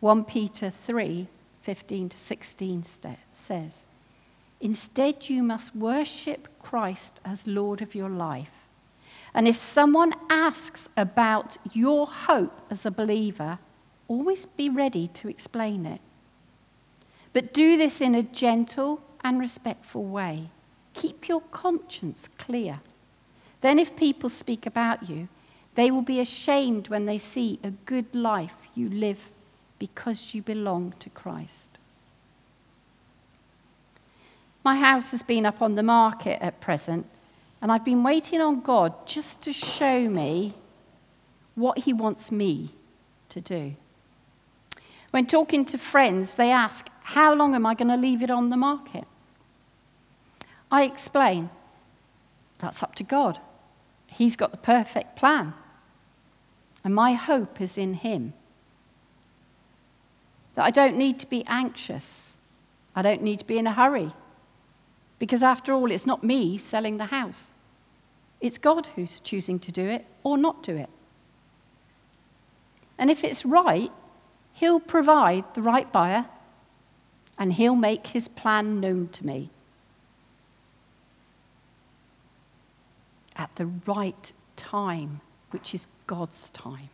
1 0.00 0.24
Peter 0.24 0.70
3 0.70 1.28
15 1.60 2.08
to 2.10 2.18
16 2.18 2.82
says, 3.32 3.86
Instead, 4.60 5.28
you 5.28 5.42
must 5.42 5.76
worship 5.76 6.48
Christ 6.62 7.20
as 7.24 7.46
Lord 7.46 7.82
of 7.82 7.94
your 7.94 8.10
life. 8.10 8.63
And 9.34 9.48
if 9.48 9.56
someone 9.56 10.14
asks 10.30 10.88
about 10.96 11.56
your 11.72 12.06
hope 12.06 12.60
as 12.70 12.86
a 12.86 12.90
believer, 12.90 13.58
always 14.06 14.46
be 14.46 14.68
ready 14.68 15.08
to 15.08 15.28
explain 15.28 15.86
it. 15.86 16.00
But 17.32 17.52
do 17.52 17.76
this 17.76 18.00
in 18.00 18.14
a 18.14 18.22
gentle 18.22 19.02
and 19.24 19.40
respectful 19.40 20.04
way. 20.04 20.50
Keep 20.92 21.28
your 21.28 21.40
conscience 21.50 22.28
clear. 22.38 22.80
Then, 23.60 23.78
if 23.78 23.96
people 23.96 24.28
speak 24.28 24.66
about 24.66 25.08
you, 25.08 25.28
they 25.74 25.90
will 25.90 26.02
be 26.02 26.20
ashamed 26.20 26.88
when 26.88 27.06
they 27.06 27.18
see 27.18 27.58
a 27.64 27.70
good 27.70 28.14
life 28.14 28.54
you 28.74 28.88
live 28.88 29.30
because 29.78 30.34
you 30.34 30.42
belong 30.42 30.94
to 31.00 31.10
Christ. 31.10 31.70
My 34.64 34.76
house 34.76 35.10
has 35.10 35.22
been 35.22 35.44
up 35.44 35.60
on 35.60 35.74
the 35.74 35.82
market 35.82 36.40
at 36.40 36.60
present, 36.60 37.06
and 37.64 37.72
I've 37.72 37.82
been 37.82 38.02
waiting 38.02 38.42
on 38.42 38.60
God 38.60 39.06
just 39.06 39.40
to 39.40 39.52
show 39.54 40.10
me 40.10 40.52
what 41.54 41.78
He 41.78 41.94
wants 41.94 42.30
me 42.30 42.74
to 43.30 43.40
do. 43.40 43.74
When 45.12 45.24
talking 45.24 45.64
to 45.64 45.78
friends, 45.78 46.34
they 46.34 46.50
ask, 46.50 46.90
How 47.04 47.32
long 47.32 47.54
am 47.54 47.64
I 47.64 47.72
going 47.72 47.88
to 47.88 47.96
leave 47.96 48.20
it 48.20 48.30
on 48.30 48.50
the 48.50 48.58
market? 48.58 49.06
I 50.70 50.82
explain, 50.82 51.48
That's 52.58 52.82
up 52.82 52.94
to 52.96 53.02
God. 53.02 53.40
He's 54.08 54.36
got 54.36 54.50
the 54.50 54.58
perfect 54.58 55.16
plan. 55.16 55.54
And 56.84 56.94
my 56.94 57.14
hope 57.14 57.62
is 57.62 57.78
in 57.78 57.94
Him. 57.94 58.34
That 60.54 60.66
I 60.66 60.70
don't 60.70 60.98
need 60.98 61.18
to 61.20 61.26
be 61.26 61.44
anxious. 61.46 62.36
I 62.94 63.00
don't 63.00 63.22
need 63.22 63.38
to 63.38 63.46
be 63.46 63.56
in 63.56 63.66
a 63.66 63.72
hurry. 63.72 64.12
Because 65.18 65.42
after 65.42 65.72
all, 65.72 65.90
it's 65.90 66.04
not 66.04 66.22
me 66.22 66.58
selling 66.58 66.98
the 66.98 67.06
house, 67.06 67.52
it's 68.44 68.58
God 68.58 68.88
who's 68.94 69.20
choosing 69.20 69.58
to 69.60 69.72
do 69.72 69.88
it 69.88 70.04
or 70.22 70.36
not 70.36 70.62
do 70.62 70.76
it. 70.76 70.90
And 72.98 73.10
if 73.10 73.24
it's 73.24 73.46
right, 73.46 73.90
He'll 74.52 74.80
provide 74.80 75.44
the 75.54 75.62
right 75.62 75.90
buyer 75.90 76.26
and 77.38 77.54
He'll 77.54 77.74
make 77.74 78.08
His 78.08 78.28
plan 78.28 78.80
known 78.80 79.08
to 79.08 79.24
me 79.24 79.48
at 83.34 83.56
the 83.56 83.64
right 83.64 84.32
time, 84.56 85.22
which 85.50 85.74
is 85.74 85.88
God's 86.06 86.50
time. 86.50 86.90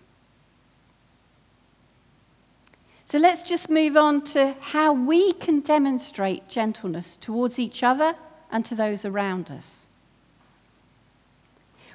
So 3.06 3.18
let's 3.18 3.42
just 3.42 3.68
move 3.68 3.96
on 3.96 4.22
to 4.26 4.54
how 4.60 4.92
we 4.92 5.32
can 5.32 5.62
demonstrate 5.62 6.48
gentleness 6.48 7.16
towards 7.16 7.58
each 7.58 7.82
other 7.82 8.14
and 8.52 8.64
to 8.66 8.76
those 8.76 9.04
around 9.04 9.50
us. 9.50 9.79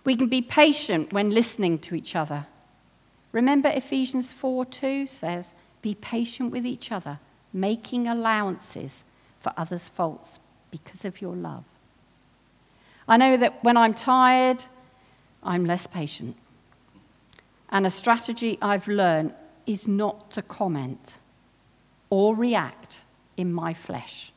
We 0.06 0.16
can 0.16 0.30
be 0.30 0.42
patient 0.42 1.12
when 1.12 1.32
listening 1.32 1.80
to 1.80 1.96
each 1.96 2.16
other. 2.16 2.46
Remember, 3.32 3.70
Ephesians 3.70 4.32
4 4.32 4.66
2 4.66 5.08
says, 5.08 5.56
Be 5.82 5.96
patient 5.96 6.52
with 6.52 6.66
each 6.66 6.92
other, 6.92 7.20
making 7.52 8.08
allowances 8.08 9.04
for 9.40 9.52
others' 9.58 9.90
faults 9.90 10.40
because 10.72 11.04
of 11.04 11.22
your 11.22 11.36
love. 11.36 11.66
I 13.08 13.18
know 13.18 13.36
that 13.36 13.64
when 13.64 13.78
I'm 13.78 13.94
tired, 13.94 14.64
I'm 15.44 15.66
less 15.66 15.88
patient. 15.88 16.38
And 17.70 17.86
a 17.86 17.90
strategy 17.90 18.58
I've 18.62 18.88
learned 18.88 19.34
is 19.66 19.88
not 19.88 20.32
to 20.32 20.42
comment 20.42 21.20
or 22.10 22.36
react 22.36 23.04
in 23.38 23.52
my 23.52 23.74
flesh. 23.74 24.32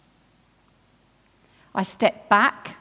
I 1.75 1.83
step 1.83 2.29
back 2.29 2.77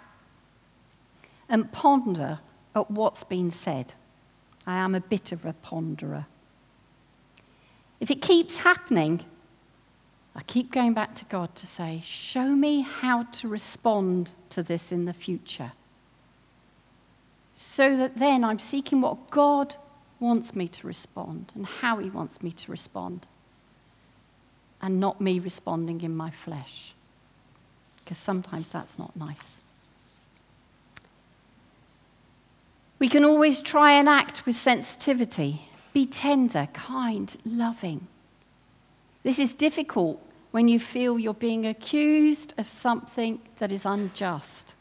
and 1.49 1.71
ponder 1.71 2.39
at 2.81 2.91
what's 2.91 3.23
been 3.23 3.51
said. 3.51 3.93
I 4.65 4.77
am 4.77 4.95
a 4.95 4.99
bit 4.99 5.31
of 5.31 5.45
a 5.45 5.53
ponderer. 5.53 6.25
If 7.99 8.11
it 8.11 8.21
keeps 8.21 8.59
happening, 8.59 9.25
I 10.35 10.43
keep 10.43 10.71
going 10.71 10.93
back 10.93 11.15
to 11.15 11.25
God 11.25 11.55
to 11.55 11.67
say, 11.67 12.01
Show 12.03 12.49
me 12.49 12.81
how 12.81 13.23
to 13.23 13.47
respond 13.47 14.33
to 14.49 14.61
this 14.61 14.91
in 14.91 15.05
the 15.05 15.13
future. 15.13 15.71
So 17.55 17.97
that 17.97 18.17
then 18.17 18.43
I'm 18.43 18.59
seeking 18.59 19.01
what 19.01 19.31
God 19.31 19.75
wants 20.19 20.55
me 20.55 20.67
to 20.67 20.85
respond 20.85 21.51
and 21.55 21.65
how 21.65 21.97
He 21.97 22.09
wants 22.09 22.43
me 22.43 22.51
to 22.51 22.71
respond, 22.71 23.25
and 24.79 24.99
not 24.99 25.19
me 25.19 25.39
responding 25.39 26.01
in 26.01 26.15
my 26.15 26.29
flesh, 26.29 26.93
because 27.99 28.19
sometimes 28.19 28.69
that's 28.69 28.99
not 28.99 29.15
nice. 29.15 29.59
We 32.99 33.09
can 33.09 33.23
always 33.23 33.61
try 33.61 33.93
and 33.93 34.09
act 34.09 34.45
with 34.45 34.55
sensitivity, 34.55 35.69
be 35.93 36.05
tender, 36.05 36.67
kind, 36.73 37.35
loving. 37.45 38.07
This 39.23 39.39
is 39.39 39.53
difficult 39.53 40.21
when 40.51 40.67
you 40.67 40.79
feel 40.79 41.19
you're 41.19 41.33
being 41.33 41.65
accused 41.65 42.53
of 42.57 42.67
something 42.67 43.39
that 43.57 43.71
is 43.71 43.85
unjust. 43.85 44.73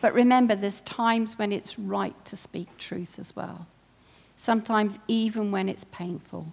But 0.00 0.14
remember, 0.14 0.54
there's 0.54 0.82
times 0.82 1.36
when 1.38 1.52
it's 1.52 1.78
right 1.78 2.14
to 2.24 2.36
speak 2.36 2.68
truth 2.78 3.18
as 3.18 3.34
well 3.34 3.66
sometimes 4.38 5.00
even 5.08 5.50
when 5.50 5.68
it's 5.68 5.84
painful. 5.84 6.46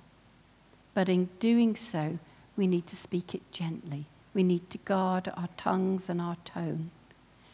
But 0.95 1.07
in 1.07 1.29
doing 1.39 1.75
so, 1.75 2.17
we 2.57 2.65
need 2.65 2.87
to 2.87 2.95
speak 2.95 3.35
it 3.35 3.51
gently. 3.51 4.07
We 4.33 4.41
need 4.43 4.69
to 4.71 4.79
guard 4.79 5.31
our 5.37 5.49
tongues 5.55 6.09
and 6.09 6.19
our 6.19 6.37
tone 6.43 6.89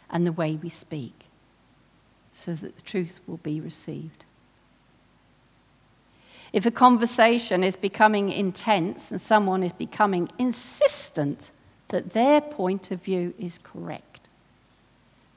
and 0.10 0.26
the 0.26 0.32
way 0.32 0.56
we 0.56 0.70
speak 0.70 1.21
so 2.32 2.54
that 2.54 2.76
the 2.76 2.82
truth 2.82 3.20
will 3.28 3.38
be 3.38 3.60
received. 3.60 4.26
If 6.54 6.66
a 6.66 6.72
conversation 6.72 7.64
is 7.64 7.76
becoming 7.76 8.30
intense 8.30 9.12
and 9.12 9.22
someone 9.22 9.64
is 9.64 9.74
becoming 9.74 10.30
insistent 10.38 11.52
that 11.90 12.12
their 12.12 12.42
point 12.42 12.92
of 12.92 13.02
view 13.02 13.34
is 13.38 13.60
correct, 13.64 14.28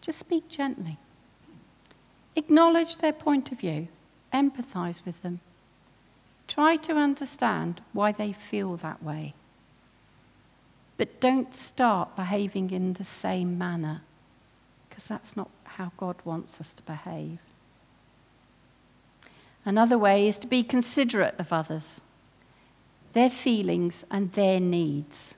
just 0.00 0.18
speak 0.18 0.48
gently. 0.48 0.98
Acknowledge 2.36 2.98
their 2.98 3.12
point 3.12 3.52
of 3.52 3.60
view 3.60 3.88
Empathize 4.34 5.04
with 5.04 5.22
them. 5.22 5.38
Try 6.48 6.74
to 6.76 6.96
understand 6.96 7.80
why 7.92 8.10
they 8.10 8.32
feel 8.32 8.76
that 8.78 9.00
way. 9.00 9.34
But 10.96 11.20
don't 11.20 11.54
start 11.54 12.16
behaving 12.16 12.70
in 12.70 12.94
the 12.94 13.04
same 13.04 13.56
manner, 13.56 14.02
because 14.88 15.06
that's 15.06 15.36
not 15.36 15.50
how 15.76 15.92
God 15.96 16.16
wants 16.24 16.60
us 16.60 16.72
to 16.74 16.82
behave. 16.82 17.38
Another 19.64 19.98
way 19.98 20.28
is 20.28 20.38
to 20.40 20.46
be 20.46 20.62
considerate 20.62 21.34
of 21.38 21.52
others, 21.52 22.00
their 23.12 23.30
feelings, 23.30 24.04
and 24.10 24.32
their 24.32 24.60
needs. 24.60 25.36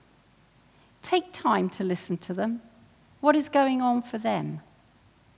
Take 1.02 1.32
time 1.32 1.70
to 1.70 1.84
listen 1.84 2.16
to 2.18 2.34
them. 2.34 2.60
What 3.20 3.36
is 3.36 3.48
going 3.48 3.80
on 3.80 4.02
for 4.02 4.18
them? 4.18 4.60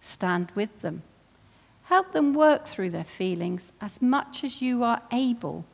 Stand 0.01 0.51
with 0.55 0.81
them. 0.81 1.03
Help 1.85 2.13
them 2.13 2.35
work 2.35 2.67
through 2.67 2.91
their 2.91 3.05
feelings 3.05 3.73
as 3.81 4.01
much 4.01 4.45
as 4.45 4.63
you 4.63 4.83
are 4.83 5.03
able, 5.13 5.65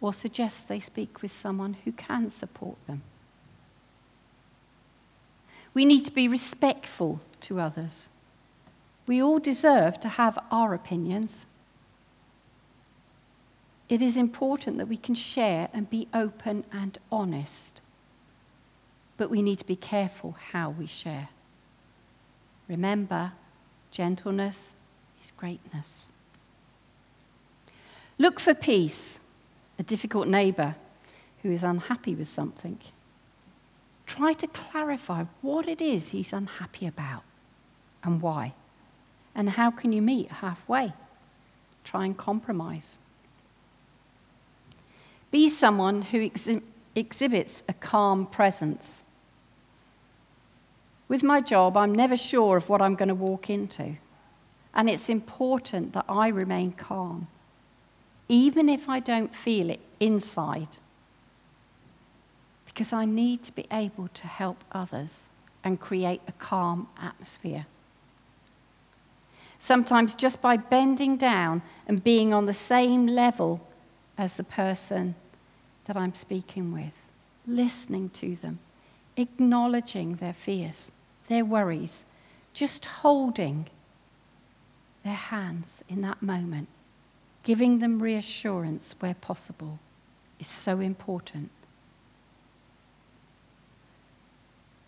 or 0.00 0.12
suggest 0.12 0.68
they 0.68 0.80
speak 0.80 1.22
with 1.22 1.32
someone 1.32 1.76
who 1.84 1.92
can 1.92 2.28
support 2.30 2.76
them. 2.86 3.02
We 5.74 5.84
need 5.84 6.04
to 6.04 6.12
be 6.12 6.28
respectful 6.28 7.20
to 7.42 7.60
others. 7.60 8.08
We 9.12 9.22
all 9.22 9.40
deserve 9.40 10.00
to 10.00 10.08
have 10.08 10.38
our 10.50 10.72
opinions. 10.72 11.44
It 13.90 14.00
is 14.00 14.16
important 14.16 14.78
that 14.78 14.88
we 14.88 14.96
can 14.96 15.14
share 15.14 15.68
and 15.74 15.90
be 15.90 16.08
open 16.14 16.64
and 16.72 16.96
honest. 17.10 17.82
But 19.18 19.28
we 19.28 19.42
need 19.42 19.58
to 19.58 19.66
be 19.66 19.76
careful 19.76 20.34
how 20.52 20.70
we 20.70 20.86
share. 20.86 21.28
Remember, 22.68 23.32
gentleness, 23.90 24.72
is 25.22 25.30
greatness. 25.36 26.06
Look 28.16 28.40
for 28.40 28.54
peace, 28.54 29.20
a 29.78 29.82
difficult 29.82 30.26
neighbour 30.26 30.74
who 31.42 31.50
is 31.50 31.62
unhappy 31.62 32.14
with 32.14 32.28
something. 32.28 32.78
Try 34.06 34.32
to 34.32 34.46
clarify 34.46 35.24
what 35.42 35.68
it 35.68 35.82
is 35.82 36.12
he's 36.12 36.32
unhappy 36.32 36.86
about 36.86 37.24
and 38.02 38.22
why. 38.22 38.54
And 39.34 39.50
how 39.50 39.70
can 39.70 39.92
you 39.92 40.02
meet 40.02 40.30
halfway? 40.30 40.92
Try 41.84 42.04
and 42.04 42.16
compromise. 42.16 42.98
Be 45.30 45.48
someone 45.48 46.02
who 46.02 46.18
exhi- 46.18 46.62
exhibits 46.94 47.62
a 47.68 47.72
calm 47.72 48.26
presence. 48.26 49.02
With 51.08 51.22
my 51.22 51.40
job, 51.40 51.76
I'm 51.76 51.94
never 51.94 52.16
sure 52.16 52.56
of 52.56 52.68
what 52.68 52.82
I'm 52.82 52.94
going 52.94 53.08
to 53.08 53.14
walk 53.14 53.50
into. 53.50 53.96
And 54.74 54.88
it's 54.88 55.08
important 55.08 55.92
that 55.92 56.04
I 56.08 56.28
remain 56.28 56.72
calm, 56.72 57.28
even 58.28 58.68
if 58.68 58.88
I 58.88 59.00
don't 59.00 59.34
feel 59.34 59.68
it 59.70 59.80
inside, 60.00 60.76
because 62.64 62.92
I 62.92 63.04
need 63.04 63.42
to 63.44 63.52
be 63.52 63.66
able 63.70 64.08
to 64.08 64.26
help 64.26 64.64
others 64.72 65.28
and 65.62 65.78
create 65.78 66.22
a 66.26 66.32
calm 66.32 66.88
atmosphere. 67.00 67.66
Sometimes 69.62 70.16
just 70.16 70.40
by 70.40 70.56
bending 70.56 71.16
down 71.16 71.62
and 71.86 72.02
being 72.02 72.34
on 72.34 72.46
the 72.46 72.52
same 72.52 73.06
level 73.06 73.64
as 74.18 74.36
the 74.36 74.42
person 74.42 75.14
that 75.84 75.96
I'm 75.96 76.16
speaking 76.16 76.72
with, 76.72 76.98
listening 77.46 78.08
to 78.14 78.34
them, 78.34 78.58
acknowledging 79.16 80.16
their 80.16 80.32
fears, 80.32 80.90
their 81.28 81.44
worries, 81.44 82.04
just 82.52 82.86
holding 82.86 83.66
their 85.04 85.14
hands 85.14 85.84
in 85.88 86.00
that 86.00 86.20
moment, 86.22 86.66
giving 87.44 87.78
them 87.78 88.02
reassurance 88.02 88.96
where 88.98 89.14
possible, 89.14 89.78
is 90.40 90.48
so 90.48 90.80
important. 90.80 91.50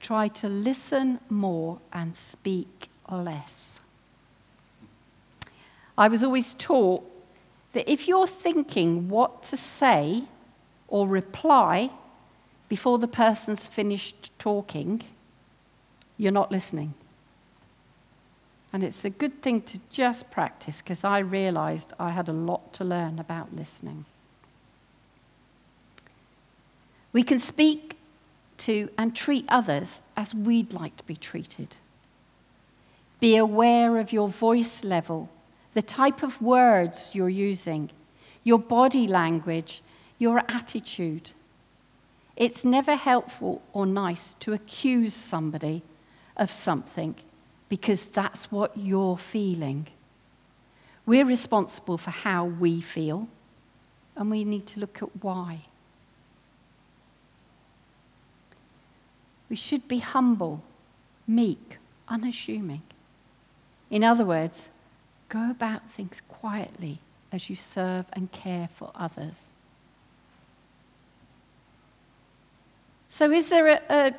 try 0.01 0.29
to 0.29 0.47
listen 0.49 1.19
more 1.31 1.79
and 1.91 2.15
speak 2.15 2.91
less. 3.11 3.81
I 5.97 6.09
was 6.09 6.25
always 6.25 6.55
taught 6.55 7.05
that 7.73 7.91
if 7.91 8.09
you're 8.09 8.27
thinking 8.27 9.09
what 9.09 9.43
to 9.45 9.57
say 9.57 10.25
or 10.89 11.07
reply 11.07 11.91
before 12.69 12.99
the 12.99 13.09
person's 13.09 13.69
finished 13.69 14.31
talking, 14.39 15.03
you're 16.17 16.33
not 16.33 16.51
listening. 16.51 16.95
And 18.73 18.83
it's 18.83 19.05
a 19.05 19.11
good 19.11 19.41
thing 19.41 19.63
to 19.63 19.79
just 19.89 20.31
practice 20.33 20.83
because 20.83 21.05
I 21.05 21.21
realized 21.21 21.93
I 21.99 22.11
had 22.11 22.29
a 22.29 22.33
lot 22.33 22.73
to 22.75 22.85
learn 22.85 23.21
about 23.21 23.55
listening. 23.55 24.05
We 27.13 27.23
can 27.23 27.39
speak 27.39 27.97
to 28.59 28.91
and 28.99 29.15
treat 29.15 29.45
others 29.49 30.01
as 30.17 30.35
we'd 30.35 30.73
like 30.73 30.97
to 30.97 31.05
be 31.05 31.15
treated. 31.15 31.77
Be 33.21 33.37
aware 33.37 33.99
of 33.99 34.13
your 34.13 34.29
voice 34.29 34.83
level, 34.83 35.29
the 35.75 35.83
type 35.83 36.23
of 36.23 36.41
words 36.41 37.11
you're 37.13 37.29
using, 37.29 37.91
your 38.43 38.59
body 38.59 39.07
language, 39.07 39.83
your 40.19 40.39
attitude. 40.49 41.33
It's 42.37 42.65
never 42.65 42.97
helpful 42.97 43.63
or 43.73 43.87
nice 43.87 44.35
to 44.41 44.53
accuse 44.53 45.15
somebody 45.15 45.83
of 46.37 46.51
something 46.51 47.15
because 47.69 48.07
that's 48.07 48.51
what 48.51 48.77
you're 48.77 49.19
feeling. 49.19 49.87
We're 51.07 51.25
responsible 51.25 51.99
for 51.99 52.11
how 52.11 52.45
we 52.47 52.81
feel, 52.81 53.29
and 54.17 54.31
we 54.31 54.45
need 54.45 54.67
to 54.69 54.81
look 54.81 55.03
at 55.03 55.23
why. 55.23 55.61
We 59.51 59.57
should 59.57 59.87
be 59.87 59.99
humble, 59.99 60.63
meek, 61.27 61.79
unassuming. 62.09 62.83
In 63.91 64.03
other 64.03 64.25
words, 64.25 64.71
go 65.35 65.51
about 65.51 65.91
things 65.91 66.23
quietly 66.29 66.99
as 67.33 67.51
you 67.51 67.57
serve 67.57 68.07
and 68.13 68.31
care 68.33 68.69
for 68.73 68.91
others. 68.95 69.51
So, 73.09 73.31
is 73.31 73.51
there 73.51 73.69
a, 73.69 73.81
a 73.91 74.15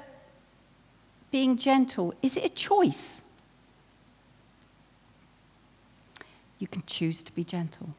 being 1.31 1.57
gentle? 1.57 2.13
Is 2.21 2.37
it 2.37 2.45
a 2.45 2.49
choice? 2.49 3.21
you 6.59 6.67
can 6.67 6.83
choose 6.85 7.21
to 7.21 7.33
be 7.33 7.43
gentle. 7.43 7.89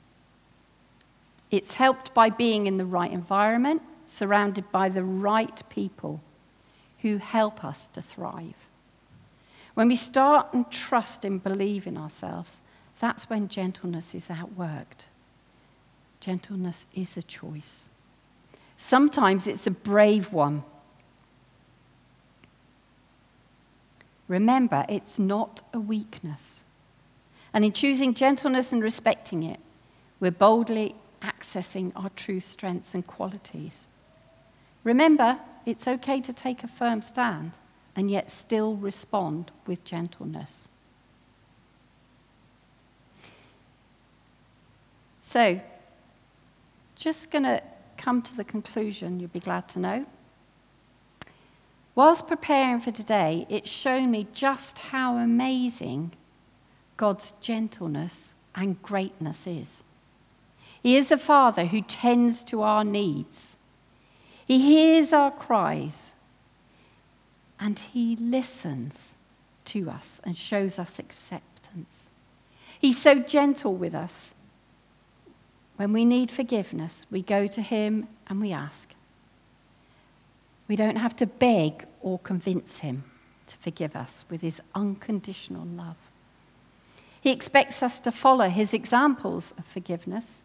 It's 1.50 1.74
helped 1.74 2.12
by 2.14 2.30
being 2.30 2.66
in 2.66 2.78
the 2.78 2.84
right 2.84 3.12
environment, 3.12 3.82
surrounded 4.06 4.70
by 4.72 4.88
the 4.88 5.04
right 5.04 5.62
people 5.68 6.20
who 7.02 7.18
help 7.18 7.64
us 7.64 7.86
to 7.88 8.02
thrive. 8.02 8.56
When 9.74 9.88
we 9.88 9.96
start 9.96 10.52
and 10.54 10.70
trust 10.70 11.24
and 11.24 11.42
believe 11.42 11.86
in 11.86 11.96
ourselves, 11.96 12.58
that's 12.98 13.28
when 13.28 13.48
gentleness 13.48 14.14
is 14.14 14.28
outworked. 14.28 15.06
Gentleness 16.20 16.86
is 16.94 17.16
a 17.16 17.22
choice. 17.22 17.88
Sometimes 18.76 19.46
it's 19.46 19.66
a 19.66 19.70
brave 19.70 20.32
one. 20.32 20.64
Remember, 24.28 24.84
it's 24.88 25.18
not 25.18 25.62
a 25.72 25.78
weakness. 25.78 26.62
And 27.52 27.64
in 27.64 27.72
choosing 27.72 28.12
gentleness 28.12 28.72
and 28.72 28.82
respecting 28.82 29.42
it, 29.42 29.60
we're 30.18 30.30
boldly 30.30 30.94
accessing 31.22 31.92
our 31.94 32.10
true 32.10 32.40
strengths 32.40 32.94
and 32.94 33.06
qualities. 33.06 33.86
Remember, 34.84 35.38
it's 35.64 35.86
okay 35.86 36.20
to 36.20 36.32
take 36.32 36.64
a 36.64 36.68
firm 36.68 37.02
stand 37.02 37.58
and 37.94 38.10
yet 38.10 38.30
still 38.30 38.76
respond 38.76 39.50
with 39.66 39.84
gentleness. 39.84 40.68
So, 45.36 45.60
just 46.94 47.30
going 47.30 47.42
to 47.42 47.62
come 47.98 48.22
to 48.22 48.34
the 48.34 48.42
conclusion, 48.42 49.20
you'll 49.20 49.28
be 49.28 49.38
glad 49.38 49.68
to 49.68 49.78
know. 49.78 50.06
Whilst 51.94 52.26
preparing 52.26 52.80
for 52.80 52.90
today, 52.90 53.46
it's 53.50 53.68
shown 53.68 54.10
me 54.10 54.28
just 54.32 54.78
how 54.78 55.18
amazing 55.18 56.12
God's 56.96 57.34
gentleness 57.42 58.32
and 58.54 58.80
greatness 58.80 59.46
is. 59.46 59.84
He 60.82 60.96
is 60.96 61.12
a 61.12 61.18
Father 61.18 61.66
who 61.66 61.82
tends 61.82 62.42
to 62.44 62.62
our 62.62 62.82
needs. 62.82 63.58
He 64.46 64.58
hears 64.58 65.12
our 65.12 65.30
cries 65.30 66.12
and 67.60 67.78
He 67.78 68.16
listens 68.16 69.16
to 69.66 69.90
us 69.90 70.18
and 70.24 70.34
shows 70.34 70.78
us 70.78 70.98
acceptance. 70.98 72.08
He's 72.80 72.96
so 72.96 73.18
gentle 73.18 73.74
with 73.74 73.94
us. 73.94 74.32
When 75.76 75.92
we 75.92 76.04
need 76.04 76.30
forgiveness, 76.30 77.06
we 77.10 77.22
go 77.22 77.46
to 77.46 77.62
Him 77.62 78.08
and 78.26 78.40
we 78.40 78.52
ask. 78.52 78.94
We 80.68 80.76
don't 80.76 80.96
have 80.96 81.14
to 81.16 81.26
beg 81.26 81.86
or 82.00 82.18
convince 82.18 82.78
Him 82.78 83.04
to 83.46 83.56
forgive 83.58 83.94
us 83.94 84.24
with 84.30 84.40
His 84.40 84.60
unconditional 84.74 85.64
love. 85.64 85.96
He 87.26 87.32
expects 87.32 87.82
us 87.82 87.98
to 88.00 88.12
follow 88.12 88.48
his 88.48 88.72
examples 88.72 89.52
of 89.58 89.64
forgiveness 89.64 90.42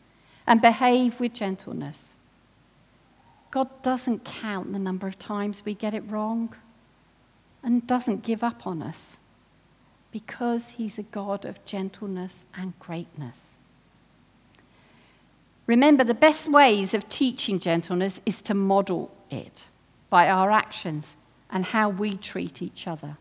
and 0.47 0.59
behave 0.59 1.19
with 1.19 1.31
gentleness. 1.31 2.15
God 3.51 3.69
doesn't 3.83 4.25
count 4.25 4.73
the 4.73 4.79
number 4.79 5.05
of 5.05 5.19
times 5.19 5.63
we 5.63 5.75
get 5.75 5.93
it 5.93 6.09
wrong 6.09 6.55
and 7.61 7.85
doesn't 7.85 8.23
give 8.23 8.43
up 8.43 8.65
on 8.65 8.81
us 8.81 9.19
because 10.11 10.69
he's 10.69 10.97
a 10.97 11.03
God 11.03 11.45
of 11.45 11.63
gentleness 11.65 12.45
and 12.55 12.73
greatness. 12.79 13.57
Remember, 15.71 16.03
the 16.03 16.13
best 16.13 16.51
ways 16.51 16.93
of 16.93 17.07
teaching 17.07 17.57
gentleness 17.57 18.19
is 18.25 18.41
to 18.41 18.53
model 18.53 19.09
it 19.29 19.69
by 20.09 20.27
our 20.27 20.51
actions 20.51 21.15
and 21.49 21.63
how 21.63 21.87
we 21.87 22.17
treat 22.17 22.61
each 22.61 22.87
other. 22.87 23.15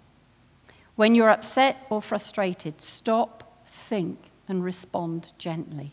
When 0.97 1.15
you're 1.15 1.31
upset 1.31 1.87
or 1.91 2.03
frustrated, 2.03 2.81
stop 2.81 3.65
think 3.65 4.19
and 4.49 4.65
respond 4.65 5.31
gently. 5.39 5.93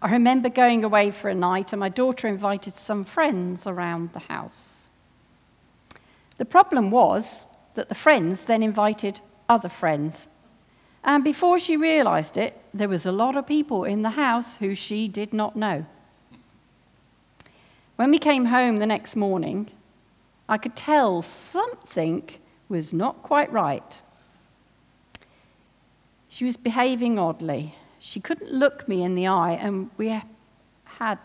I 0.00 0.12
remember 0.12 0.48
going 0.48 0.84
away 0.84 1.10
for 1.10 1.30
a 1.30 1.34
night, 1.34 1.72
and 1.72 1.80
my 1.80 1.88
daughter 1.88 2.28
invited 2.28 2.76
some 2.76 3.02
friends 3.02 3.66
around 3.66 4.12
the 4.12 4.20
house. 4.20 4.86
The 6.36 6.44
problem 6.44 6.92
was 6.92 7.44
that 7.74 7.88
the 7.88 7.96
friends 7.96 8.44
then 8.44 8.62
invited 8.62 9.18
other 9.48 9.68
friends. 9.68 10.28
And 11.06 11.22
before 11.22 11.60
she 11.60 11.76
realized 11.76 12.36
it, 12.36 12.60
there 12.74 12.88
was 12.88 13.06
a 13.06 13.12
lot 13.12 13.36
of 13.36 13.46
people 13.46 13.84
in 13.84 14.02
the 14.02 14.10
house 14.10 14.56
who 14.56 14.74
she 14.74 15.06
did 15.06 15.32
not 15.32 15.54
know. 15.54 15.86
When 17.94 18.10
we 18.10 18.18
came 18.18 18.46
home 18.46 18.78
the 18.78 18.86
next 18.86 19.14
morning, 19.14 19.70
I 20.48 20.58
could 20.58 20.74
tell 20.74 21.22
something 21.22 22.28
was 22.68 22.92
not 22.92 23.22
quite 23.22 23.50
right. 23.52 24.02
She 26.28 26.44
was 26.44 26.56
behaving 26.56 27.20
oddly. 27.20 27.76
She 28.00 28.18
couldn't 28.18 28.52
look 28.52 28.88
me 28.88 29.04
in 29.04 29.14
the 29.14 29.28
eye, 29.28 29.52
and 29.52 29.90
we 29.96 30.20
had, 30.84 31.18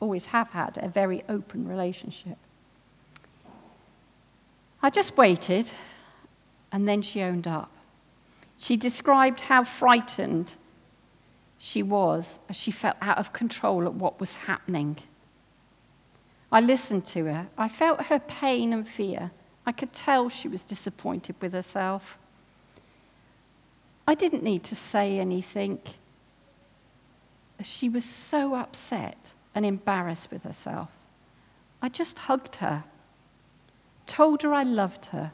always 0.00 0.26
have 0.26 0.50
had, 0.50 0.78
a 0.82 0.88
very 0.88 1.24
open 1.30 1.66
relationship. 1.66 2.36
I 4.82 4.90
just 4.90 5.16
waited, 5.16 5.72
and 6.70 6.86
then 6.86 7.00
she 7.00 7.22
owned 7.22 7.48
up. 7.48 7.70
She 8.58 8.76
described 8.76 9.42
how 9.42 9.64
frightened 9.64 10.56
she 11.58 11.82
was 11.82 12.38
as 12.48 12.56
she 12.56 12.70
felt 12.70 12.96
out 13.00 13.18
of 13.18 13.32
control 13.32 13.86
at 13.86 13.94
what 13.94 14.20
was 14.20 14.34
happening. 14.34 14.98
I 16.50 16.60
listened 16.60 17.06
to 17.06 17.24
her. 17.26 17.46
I 17.56 17.68
felt 17.68 18.06
her 18.06 18.18
pain 18.18 18.72
and 18.72 18.86
fear. 18.86 19.30
I 19.64 19.72
could 19.72 19.92
tell 19.92 20.28
she 20.28 20.48
was 20.48 20.64
disappointed 20.64 21.36
with 21.40 21.52
herself. 21.52 22.18
I 24.06 24.14
didn't 24.14 24.42
need 24.42 24.64
to 24.64 24.74
say 24.74 25.18
anything. 25.18 25.80
She 27.62 27.88
was 27.88 28.04
so 28.04 28.54
upset 28.54 29.34
and 29.54 29.66
embarrassed 29.66 30.30
with 30.30 30.42
herself. 30.44 30.90
I 31.80 31.88
just 31.88 32.20
hugged 32.20 32.56
her, 32.56 32.84
told 34.06 34.42
her 34.42 34.52
I 34.52 34.62
loved 34.62 35.06
her, 35.06 35.32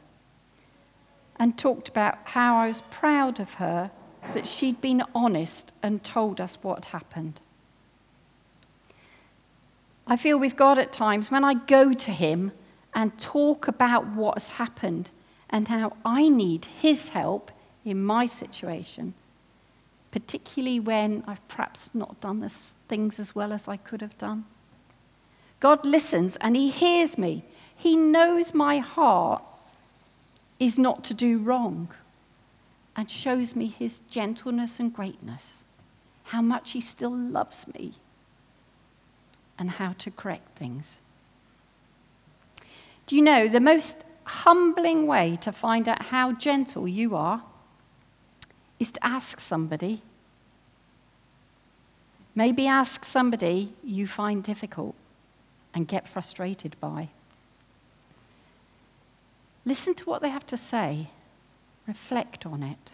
and 1.37 1.57
talked 1.57 1.89
about 1.89 2.17
how 2.23 2.57
I 2.57 2.67
was 2.67 2.81
proud 2.91 3.39
of 3.39 3.55
her 3.55 3.91
that 4.33 4.47
she'd 4.47 4.81
been 4.81 5.03
honest 5.13 5.73
and 5.83 6.03
told 6.03 6.41
us 6.41 6.57
what 6.61 6.85
happened. 6.85 7.41
I 10.07 10.17
feel 10.17 10.37
with 10.39 10.55
God 10.55 10.77
at 10.77 10.93
times 10.93 11.31
when 11.31 11.43
I 11.43 11.53
go 11.53 11.93
to 11.93 12.11
Him 12.11 12.51
and 12.93 13.19
talk 13.19 13.67
about 13.67 14.07
what 14.07 14.35
has 14.35 14.49
happened 14.49 15.11
and 15.49 15.67
how 15.67 15.97
I 16.03 16.29
need 16.29 16.65
His 16.65 17.09
help, 17.09 17.51
in 17.85 18.03
my 18.03 18.25
situation, 18.25 19.13
particularly 20.09 20.79
when 20.79 21.23
I've 21.27 21.47
perhaps 21.47 21.93
not 21.93 22.19
done 22.19 22.39
the 22.39 22.49
things 22.49 23.19
as 23.19 23.35
well 23.35 23.53
as 23.53 23.67
I 23.67 23.77
could 23.77 24.01
have 24.01 24.17
done. 24.17 24.45
God 25.59 25.85
listens 25.85 26.35
and 26.37 26.55
He 26.55 26.71
hears 26.71 27.17
me. 27.17 27.45
He 27.75 27.95
knows 27.95 28.53
my 28.53 28.79
heart 28.79 29.43
is 30.59 30.79
not 30.79 31.03
to 31.05 31.13
do 31.13 31.37
wrong 31.37 31.89
and 32.95 33.09
shows 33.11 33.55
me 33.55 33.67
his 33.67 33.99
gentleness 34.09 34.79
and 34.79 34.93
greatness, 34.93 35.63
how 36.23 36.41
much 36.41 36.71
he 36.71 36.81
still 36.81 37.15
loves 37.15 37.67
me, 37.73 37.93
and 39.57 39.71
how 39.71 39.93
to 39.93 40.11
correct 40.11 40.57
things. 40.57 40.99
Do 43.07 43.15
you 43.15 43.21
know 43.21 43.47
the 43.47 43.59
most 43.59 44.05
humbling 44.23 45.07
way 45.07 45.37
to 45.41 45.51
find 45.51 45.87
out 45.87 46.03
how 46.03 46.31
gentle 46.31 46.87
you 46.87 47.15
are 47.15 47.43
is 48.79 48.91
to 48.93 49.05
ask 49.05 49.39
somebody? 49.39 50.01
Maybe 52.33 52.67
ask 52.67 53.05
somebody 53.05 53.73
you 53.83 54.07
find 54.07 54.43
difficult 54.43 54.95
and 55.73 55.87
get 55.87 56.07
frustrated 56.07 56.75
by. 56.79 57.09
Listen 59.65 59.93
to 59.95 60.05
what 60.05 60.21
they 60.21 60.29
have 60.29 60.45
to 60.47 60.57
say, 60.57 61.09
reflect 61.87 62.45
on 62.45 62.61
it. 62.61 62.91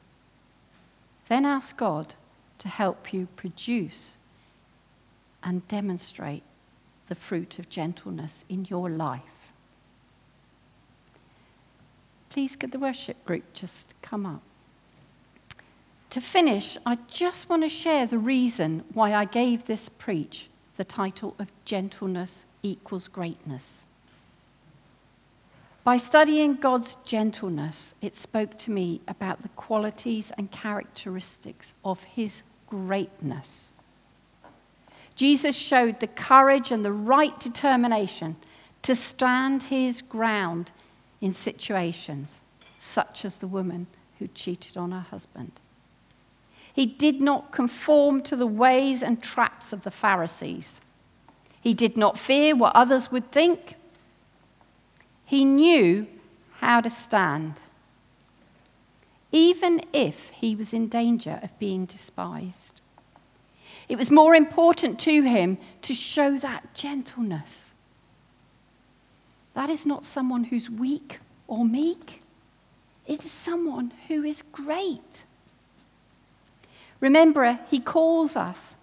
Then 1.28 1.46
ask 1.46 1.76
God 1.76 2.16
to 2.60 2.70
help 2.70 3.14
you 3.14 3.28
produce 3.36 4.18
and 5.44 5.68
demonstrate 5.68 6.44
the 7.08 7.16
fruit 7.16 7.60
of 7.60 7.70
gentleness 7.70 8.46
in 8.48 8.66
your 8.70 8.90
life. 8.90 9.52
Please, 12.30 12.56
could 12.56 12.72
the 12.72 12.80
worship 12.80 13.24
group 13.26 13.52
just 13.54 13.94
come 14.02 14.26
up? 14.26 14.42
To 16.12 16.22
finish, 16.22 16.78
I 16.86 16.98
just 17.08 17.50
want 17.50 17.64
to 17.64 17.70
share 17.70 18.06
the 18.06 18.18
reason 18.18 18.84
why 18.94 19.14
I 19.14 19.26
gave 19.26 19.66
this 19.66 19.90
preach 19.90 20.48
the 20.78 20.84
title 20.86 21.36
of 21.40 21.52
Gentleness 21.66 22.46
Equals 22.64 23.08
Greatness. 23.08 23.86
By 25.84 25.98
studying 25.98 26.56
God's 26.56 26.96
gentleness, 27.06 27.96
it 28.02 28.16
spoke 28.16 28.56
to 28.60 28.72
me 28.72 29.02
about 29.08 29.42
the 29.42 29.50
qualities 29.50 30.32
and 30.38 30.52
characteristics 30.52 31.74
of 31.84 32.04
his 32.04 32.44
greatness. 32.68 33.74
Jesus 35.16 35.56
showed 35.56 36.00
the 36.00 36.08
courage 36.08 36.72
and 36.72 36.86
the 36.86 36.92
right 36.92 37.38
determination 37.40 38.36
to 38.84 38.96
stand 38.96 39.64
his 39.64 40.02
ground 40.04 40.72
in 41.20 41.34
situations 41.34 42.42
such 42.78 43.26
as 43.26 43.38
the 43.38 43.48
woman 43.48 43.88
who 44.20 44.28
cheated 44.28 44.78
on 44.78 44.92
her 44.92 45.02
husband. 45.02 45.52
He 46.74 46.86
did 46.86 47.22
not 47.22 47.52
conform 47.52 48.22
to 48.24 48.36
the 48.36 48.48
ways 48.48 49.02
and 49.02 49.22
traps 49.22 49.74
of 49.74 49.82
the 49.82 49.92
Pharisees. 49.92 50.80
He 51.60 51.74
did 51.74 51.98
not 51.98 52.18
fear 52.18 52.56
what 52.56 52.76
others 52.76 53.12
would 53.12 53.32
think 53.32 53.76
he 55.32 55.46
knew 55.46 56.06
how 56.60 56.82
to 56.82 56.90
stand, 56.90 57.54
even 59.32 59.82
if 59.94 60.30
he 60.32 60.58
was 60.58 60.74
in 60.74 60.90
danger 60.90 61.40
of 61.42 61.58
being 61.58 61.86
despised. 61.86 62.82
It 63.88 63.96
was 63.96 64.12
more 64.12 64.36
important 64.36 65.00
to 65.00 65.22
him 65.22 65.58
to 65.84 65.96
show 65.96 66.38
that 66.40 66.74
gentleness. 66.74 67.74
That 69.54 69.70
is 69.70 69.86
not 69.86 70.04
someone 70.04 70.44
who's 70.44 70.70
weak 70.70 71.20
or 71.48 71.64
meek, 71.64 72.20
it's 73.08 73.32
someone 73.32 73.94
who 74.10 74.26
is 74.26 74.44
great. 74.52 75.24
Remember, 77.00 77.58
he 77.70 77.80
calls 77.80 78.36
us 78.36 78.76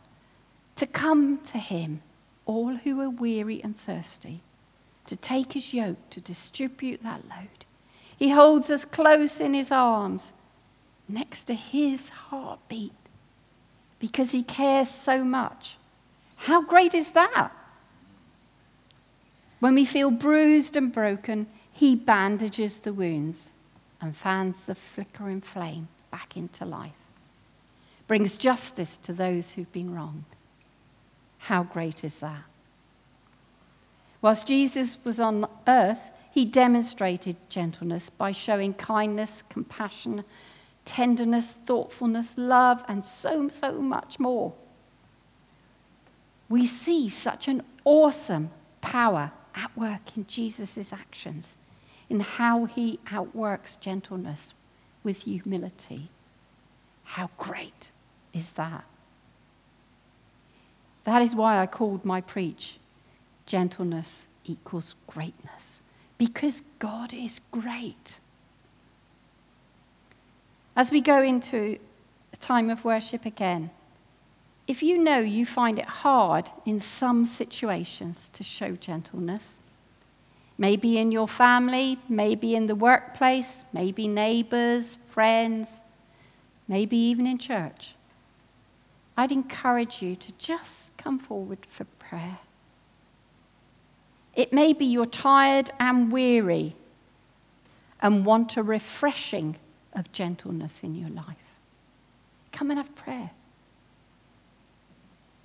to 0.76 0.86
come 0.86 1.40
to 1.52 1.58
him, 1.58 2.00
all 2.46 2.76
who 2.76 3.02
are 3.02 3.10
weary 3.10 3.62
and 3.62 3.76
thirsty 3.76 4.40
to 5.08 5.16
take 5.16 5.54
his 5.54 5.74
yoke, 5.74 6.10
to 6.10 6.20
distribute 6.20 7.02
that 7.02 7.24
load. 7.28 7.64
He 8.16 8.30
holds 8.30 8.70
us 8.70 8.84
close 8.84 9.40
in 9.40 9.54
his 9.54 9.72
arms, 9.72 10.32
next 11.08 11.44
to 11.44 11.54
his 11.54 12.08
heartbeat, 12.10 12.92
because 13.98 14.32
he 14.32 14.42
cares 14.42 14.90
so 14.90 15.24
much. 15.24 15.76
How 16.36 16.62
great 16.62 16.94
is 16.94 17.12
that? 17.12 17.50
When 19.60 19.74
we 19.74 19.84
feel 19.84 20.10
bruised 20.10 20.76
and 20.76 20.92
broken, 20.92 21.46
he 21.72 21.94
bandages 21.94 22.80
the 22.80 22.92
wounds 22.92 23.50
and 24.00 24.16
fans 24.16 24.66
the 24.66 24.74
flickering 24.74 25.40
flame 25.40 25.88
back 26.10 26.36
into 26.36 26.64
life, 26.64 26.92
brings 28.06 28.36
justice 28.36 28.98
to 28.98 29.12
those 29.12 29.52
who've 29.52 29.72
been 29.72 29.94
wronged. 29.94 30.24
How 31.38 31.62
great 31.62 32.04
is 32.04 32.20
that? 32.20 32.44
Whilst 34.20 34.46
Jesus 34.46 34.98
was 35.04 35.20
on 35.20 35.46
earth, 35.66 36.10
he 36.30 36.44
demonstrated 36.44 37.36
gentleness 37.48 38.10
by 38.10 38.32
showing 38.32 38.74
kindness, 38.74 39.42
compassion, 39.48 40.24
tenderness, 40.84 41.52
thoughtfulness, 41.52 42.34
love, 42.36 42.84
and 42.88 43.04
so, 43.04 43.48
so 43.48 43.80
much 43.80 44.18
more. 44.18 44.52
We 46.48 46.64
see 46.66 47.08
such 47.08 47.46
an 47.46 47.62
awesome 47.84 48.50
power 48.80 49.32
at 49.54 49.76
work 49.76 50.16
in 50.16 50.26
Jesus' 50.26 50.92
actions, 50.92 51.56
in 52.08 52.20
how 52.20 52.64
he 52.64 53.00
outworks 53.10 53.76
gentleness 53.76 54.54
with 55.02 55.22
humility. 55.22 56.08
How 57.04 57.30
great 57.36 57.90
is 58.32 58.52
that? 58.52 58.84
That 61.04 61.22
is 61.22 61.34
why 61.34 61.60
I 61.60 61.66
called 61.66 62.04
my 62.04 62.20
preach 62.20 62.78
gentleness 63.48 64.28
equals 64.44 64.94
greatness 65.06 65.80
because 66.18 66.62
God 66.78 67.14
is 67.14 67.40
great. 67.50 68.20
As 70.76 70.92
we 70.92 71.00
go 71.00 71.22
into 71.22 71.78
a 72.32 72.36
time 72.36 72.70
of 72.70 72.84
worship 72.84 73.24
again, 73.24 73.70
if 74.66 74.82
you 74.82 74.98
know 74.98 75.18
you 75.18 75.46
find 75.46 75.78
it 75.78 75.86
hard 75.86 76.50
in 76.66 76.78
some 76.78 77.24
situations 77.24 78.28
to 78.34 78.44
show 78.44 78.72
gentleness, 78.72 79.60
maybe 80.58 80.98
in 80.98 81.10
your 81.10 81.26
family, 81.26 81.98
maybe 82.06 82.54
in 82.54 82.66
the 82.66 82.74
workplace, 82.74 83.64
maybe 83.72 84.06
neighbors, 84.06 84.98
friends, 85.06 85.80
maybe 86.68 86.98
even 86.98 87.26
in 87.26 87.38
church, 87.38 87.94
I'd 89.16 89.32
encourage 89.32 90.02
you 90.02 90.16
to 90.16 90.32
just 90.32 90.94
come 90.98 91.18
forward 91.18 91.64
for 91.66 91.84
prayer. 91.84 92.38
It 94.38 94.52
may 94.52 94.72
be 94.72 94.84
you're 94.84 95.04
tired 95.04 95.72
and 95.80 96.12
weary 96.12 96.76
and 98.00 98.24
want 98.24 98.56
a 98.56 98.62
refreshing 98.62 99.56
of 99.92 100.12
gentleness 100.12 100.84
in 100.84 100.94
your 100.94 101.08
life. 101.08 101.56
Come 102.52 102.70
and 102.70 102.78
have 102.78 102.94
prayer. 102.94 103.32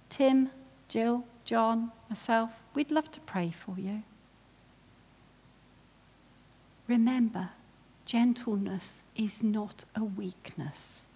Tim, 0.10 0.52
Jill, 0.90 1.26
John, 1.44 1.92
myself, 2.08 2.52
we'd 2.76 2.92
love 2.92 3.12
to 3.14 3.20
pray 3.22 3.50
for 3.50 3.80
you. 3.80 4.04
Remember, 6.88 7.50
gentleness 8.06 9.02
is 9.16 9.42
not 9.42 9.86
a 9.96 10.04
weakness. 10.04 11.08